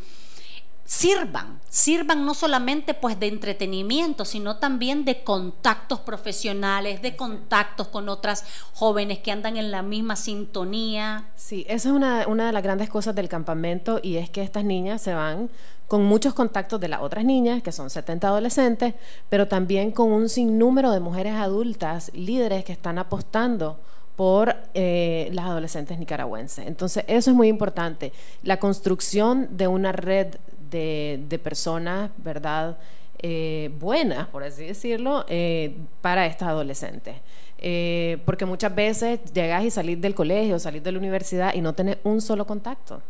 sirvan, 0.91 1.61
sirvan 1.69 2.27
no 2.27 2.35
solamente 2.35 2.95
pues 2.95 3.19
de 3.21 3.29
entretenimiento, 3.29 4.25
sino 4.25 4.57
también 4.57 5.05
de 5.05 5.23
contactos 5.23 6.01
profesionales, 6.01 7.01
de 7.01 7.15
contactos 7.15 7.87
con 7.87 8.09
otras 8.09 8.45
jóvenes 8.75 9.21
que 9.21 9.31
andan 9.31 9.57
en 9.57 9.71
la 9.71 9.83
misma 9.83 10.17
sintonía. 10.17 11.29
Sí, 11.37 11.65
esa 11.69 11.91
es 11.91 11.95
una, 11.95 12.27
una 12.27 12.47
de 12.49 12.53
las 12.53 12.65
grandes 12.65 12.91
cosas 12.91 13.15
del 13.15 13.29
campamento 13.29 14.01
y 14.03 14.17
es 14.17 14.31
que 14.31 14.43
estas 14.43 14.65
niñas 14.65 15.01
se 15.01 15.15
van 15.15 15.49
con 15.87 16.03
muchos 16.05 16.35
contactos 16.35 16.81
de 16.81 16.89
las 16.89 17.03
otras 17.03 17.25
niñas, 17.25 17.63
que 17.63 17.71
son 17.71 17.89
70 17.89 18.27
adolescentes, 18.27 18.95
pero 19.29 19.47
también 19.47 19.93
con 19.93 20.11
un 20.11 20.29
sinnúmero 20.29 20.91
de 20.91 20.99
mujeres 20.99 21.35
adultas, 21.35 22.11
líderes 22.15 22.65
que 22.65 22.73
están 22.73 22.99
apostando 22.99 23.79
por 24.17 24.57
eh, 24.75 25.31
las 25.33 25.47
adolescentes 25.47 26.01
nicaragüenses. 26.01 26.67
Entonces, 26.67 27.05
eso 27.07 27.31
es 27.31 27.37
muy 27.37 27.47
importante. 27.47 28.13
La 28.43 28.59
construcción 28.59 29.57
de 29.57 29.69
una 29.69 29.93
red 29.93 30.35
de, 30.71 31.41
personas, 31.43 32.11
¿verdad? 32.19 32.79
Eh, 33.23 33.71
buenas, 33.79 34.29
por 34.29 34.43
así 34.45 34.65
decirlo, 34.65 35.25
eh, 35.29 35.77
para 36.01 36.27
estas 36.27 36.49
adolescentes. 36.49 37.17
Eh, 37.59 38.19
porque 38.25 38.47
muchas 38.47 38.75
veces 38.75 39.21
llegas 39.35 39.65
y 39.65 39.71
salís 39.71 40.01
del 40.01 40.15
colegio, 40.15 40.59
salís 40.59 40.83
de 40.83 40.93
la 40.93 40.99
universidad 40.99 41.55
y 41.55 41.61
no 41.61 41.75
tenés 41.75 41.99
un 42.05 42.21
solo 42.21 42.47
contacto. 42.47 43.03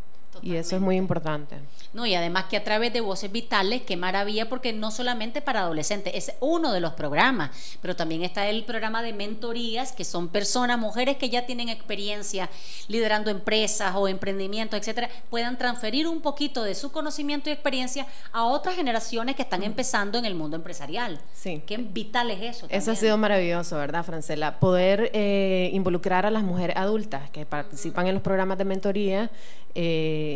Y 0.43 0.57
eso 0.57 0.77
es 0.77 0.83
muy 0.83 0.97
importante. 0.97 1.57
No, 1.93 2.07
y 2.07 2.15
además 2.15 2.45
que 2.45 2.57
a 2.57 2.63
través 2.63 2.93
de 2.93 3.01
Voces 3.01 3.33
Vitales, 3.33 3.83
qué 3.83 3.97
maravilla, 3.97 4.49
porque 4.49 4.73
no 4.73 4.93
solamente 4.93 5.43
para 5.43 5.63
adolescentes, 5.63 6.15
es 6.15 6.33
uno 6.39 6.73
de 6.73 6.81
los 6.81 6.93
programas, 6.93 7.51
pero 7.83 7.97
también 7.97 8.23
está 8.23 8.49
el 8.49 8.65
programa 8.65 9.03
de 9.03 9.13
mentorías, 9.13 9.93
que 9.93 10.05
son 10.05 10.29
personas, 10.29 10.79
mujeres 10.79 11.17
que 11.17 11.31
ya 11.31 11.47
tienen 11.47 11.69
experiencia 11.69 12.49
liderando 12.87 13.31
empresas 13.31 13.93
o 13.97 14.07
emprendimientos, 14.07 14.79
etcétera, 14.79 15.11
puedan 15.31 15.59
transferir 15.59 16.07
un 16.07 16.21
poquito 16.21 16.63
de 16.63 16.77
su 16.77 16.93
conocimiento 16.93 17.51
y 17.51 17.53
experiencia 17.53 18.07
a 18.33 18.45
otras 18.45 18.77
generaciones 18.77 19.35
que 19.35 19.43
están 19.43 19.65
empezando 19.65 20.19
en 20.19 20.25
el 20.25 20.37
mundo 20.37 20.57
empresarial. 20.57 21.21
Sí. 21.33 21.63
Qué 21.67 21.77
vital 21.77 22.31
es 22.31 22.57
eso. 22.57 22.67
Eso 22.71 22.93
ha 22.93 22.97
sido 22.97 23.19
maravilloso, 23.19 23.77
¿verdad, 23.77 24.05
Francela? 24.05 24.61
Poder 24.61 25.11
eh, 25.13 25.71
involucrar 25.73 26.25
a 26.25 26.31
las 26.31 26.45
mujeres 26.45 26.77
adultas 26.77 27.31
que 27.31 27.45
participan 27.47 28.07
en 28.07 28.15
los 28.15 28.23
programas 28.23 28.59
de 28.59 28.65
mentoría. 28.65 29.31
Eh, 29.75 30.30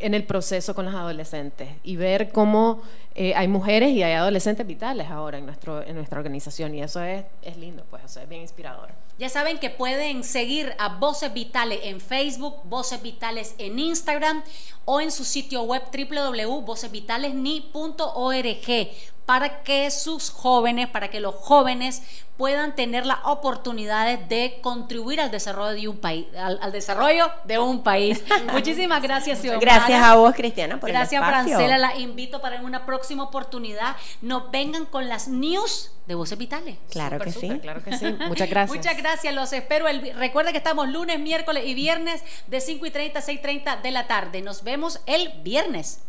en 0.00 0.14
el 0.14 0.24
proceso 0.24 0.74
con 0.74 0.86
las 0.86 0.94
adolescentes 0.94 1.68
y 1.82 1.96
ver 1.96 2.30
cómo 2.30 2.80
eh, 3.14 3.34
hay 3.34 3.48
mujeres 3.48 3.90
y 3.90 4.02
hay 4.02 4.12
adolescentes 4.12 4.66
vitales 4.66 5.10
ahora 5.10 5.36
en, 5.38 5.46
nuestro, 5.46 5.82
en 5.84 5.96
nuestra 5.96 6.18
organización 6.18 6.74
y 6.74 6.82
eso 6.82 7.02
es, 7.02 7.24
es 7.42 7.56
lindo, 7.56 7.84
pues 7.90 8.04
eso 8.04 8.20
es 8.20 8.28
bien 8.28 8.42
inspirador. 8.42 8.90
Ya 9.18 9.28
saben 9.28 9.58
que 9.58 9.70
pueden 9.70 10.22
seguir 10.22 10.72
a 10.78 10.98
Voces 10.98 11.34
Vitales 11.34 11.80
en 11.82 12.00
Facebook, 12.00 12.54
Voces 12.64 13.02
Vitales 13.02 13.56
en 13.58 13.80
Instagram 13.80 14.44
o 14.84 15.00
en 15.00 15.10
su 15.10 15.24
sitio 15.24 15.64
web 15.64 15.82
www.vocesvitalesni.org 15.92 18.88
para 19.28 19.62
que 19.62 19.90
sus 19.90 20.30
jóvenes, 20.30 20.88
para 20.88 21.10
que 21.10 21.20
los 21.20 21.34
jóvenes 21.34 22.02
puedan 22.38 22.74
tener 22.74 23.04
la 23.04 23.20
oportunidad 23.24 24.18
de 24.20 24.58
contribuir 24.62 25.20
al 25.20 25.30
desarrollo 25.30 25.78
de 25.78 25.86
un 25.86 25.98
país, 25.98 26.26
al, 26.34 26.72
desarrollo 26.72 27.30
de 27.44 27.58
un 27.58 27.82
país. 27.82 28.24
Muchísimas 28.54 29.02
gracias, 29.02 29.40
Xiomara. 29.40 29.60
Gracias 29.60 30.02
a 30.02 30.14
vos, 30.14 30.34
Cristiana, 30.34 30.80
por 30.80 30.88
Gracias, 30.88 31.20
el 31.20 31.28
Francela. 31.28 31.76
La 31.76 31.96
invito 31.96 32.40
para 32.40 32.56
en 32.56 32.64
una 32.64 32.86
próxima 32.86 33.24
oportunidad 33.24 33.96
nos 34.22 34.50
vengan 34.50 34.86
con 34.86 35.10
las 35.10 35.28
news 35.28 35.90
de 36.06 36.14
Voces 36.14 36.38
Vitales. 36.38 36.78
Claro 36.90 37.18
que 37.18 37.30
sí. 37.30 37.50
Claro 37.60 37.84
que 37.84 37.98
sí. 37.98 38.06
Muchas 38.28 38.48
gracias. 38.48 38.78
Muchas 38.78 38.96
gracias. 38.96 39.34
Los 39.34 39.52
espero. 39.52 39.88
El, 39.88 40.14
recuerden 40.14 40.52
que 40.52 40.58
estamos 40.58 40.88
lunes, 40.88 41.20
miércoles 41.20 41.64
y 41.66 41.74
viernes 41.74 42.22
de 42.46 42.62
5 42.62 42.86
y 42.86 42.90
30 42.90 43.18
a 43.18 43.20
6 43.20 43.40
y 43.40 43.42
30 43.42 43.76
de 43.76 43.90
la 43.90 44.06
tarde. 44.06 44.40
Nos 44.40 44.64
vemos 44.64 45.00
el 45.04 45.28
viernes. 45.42 46.00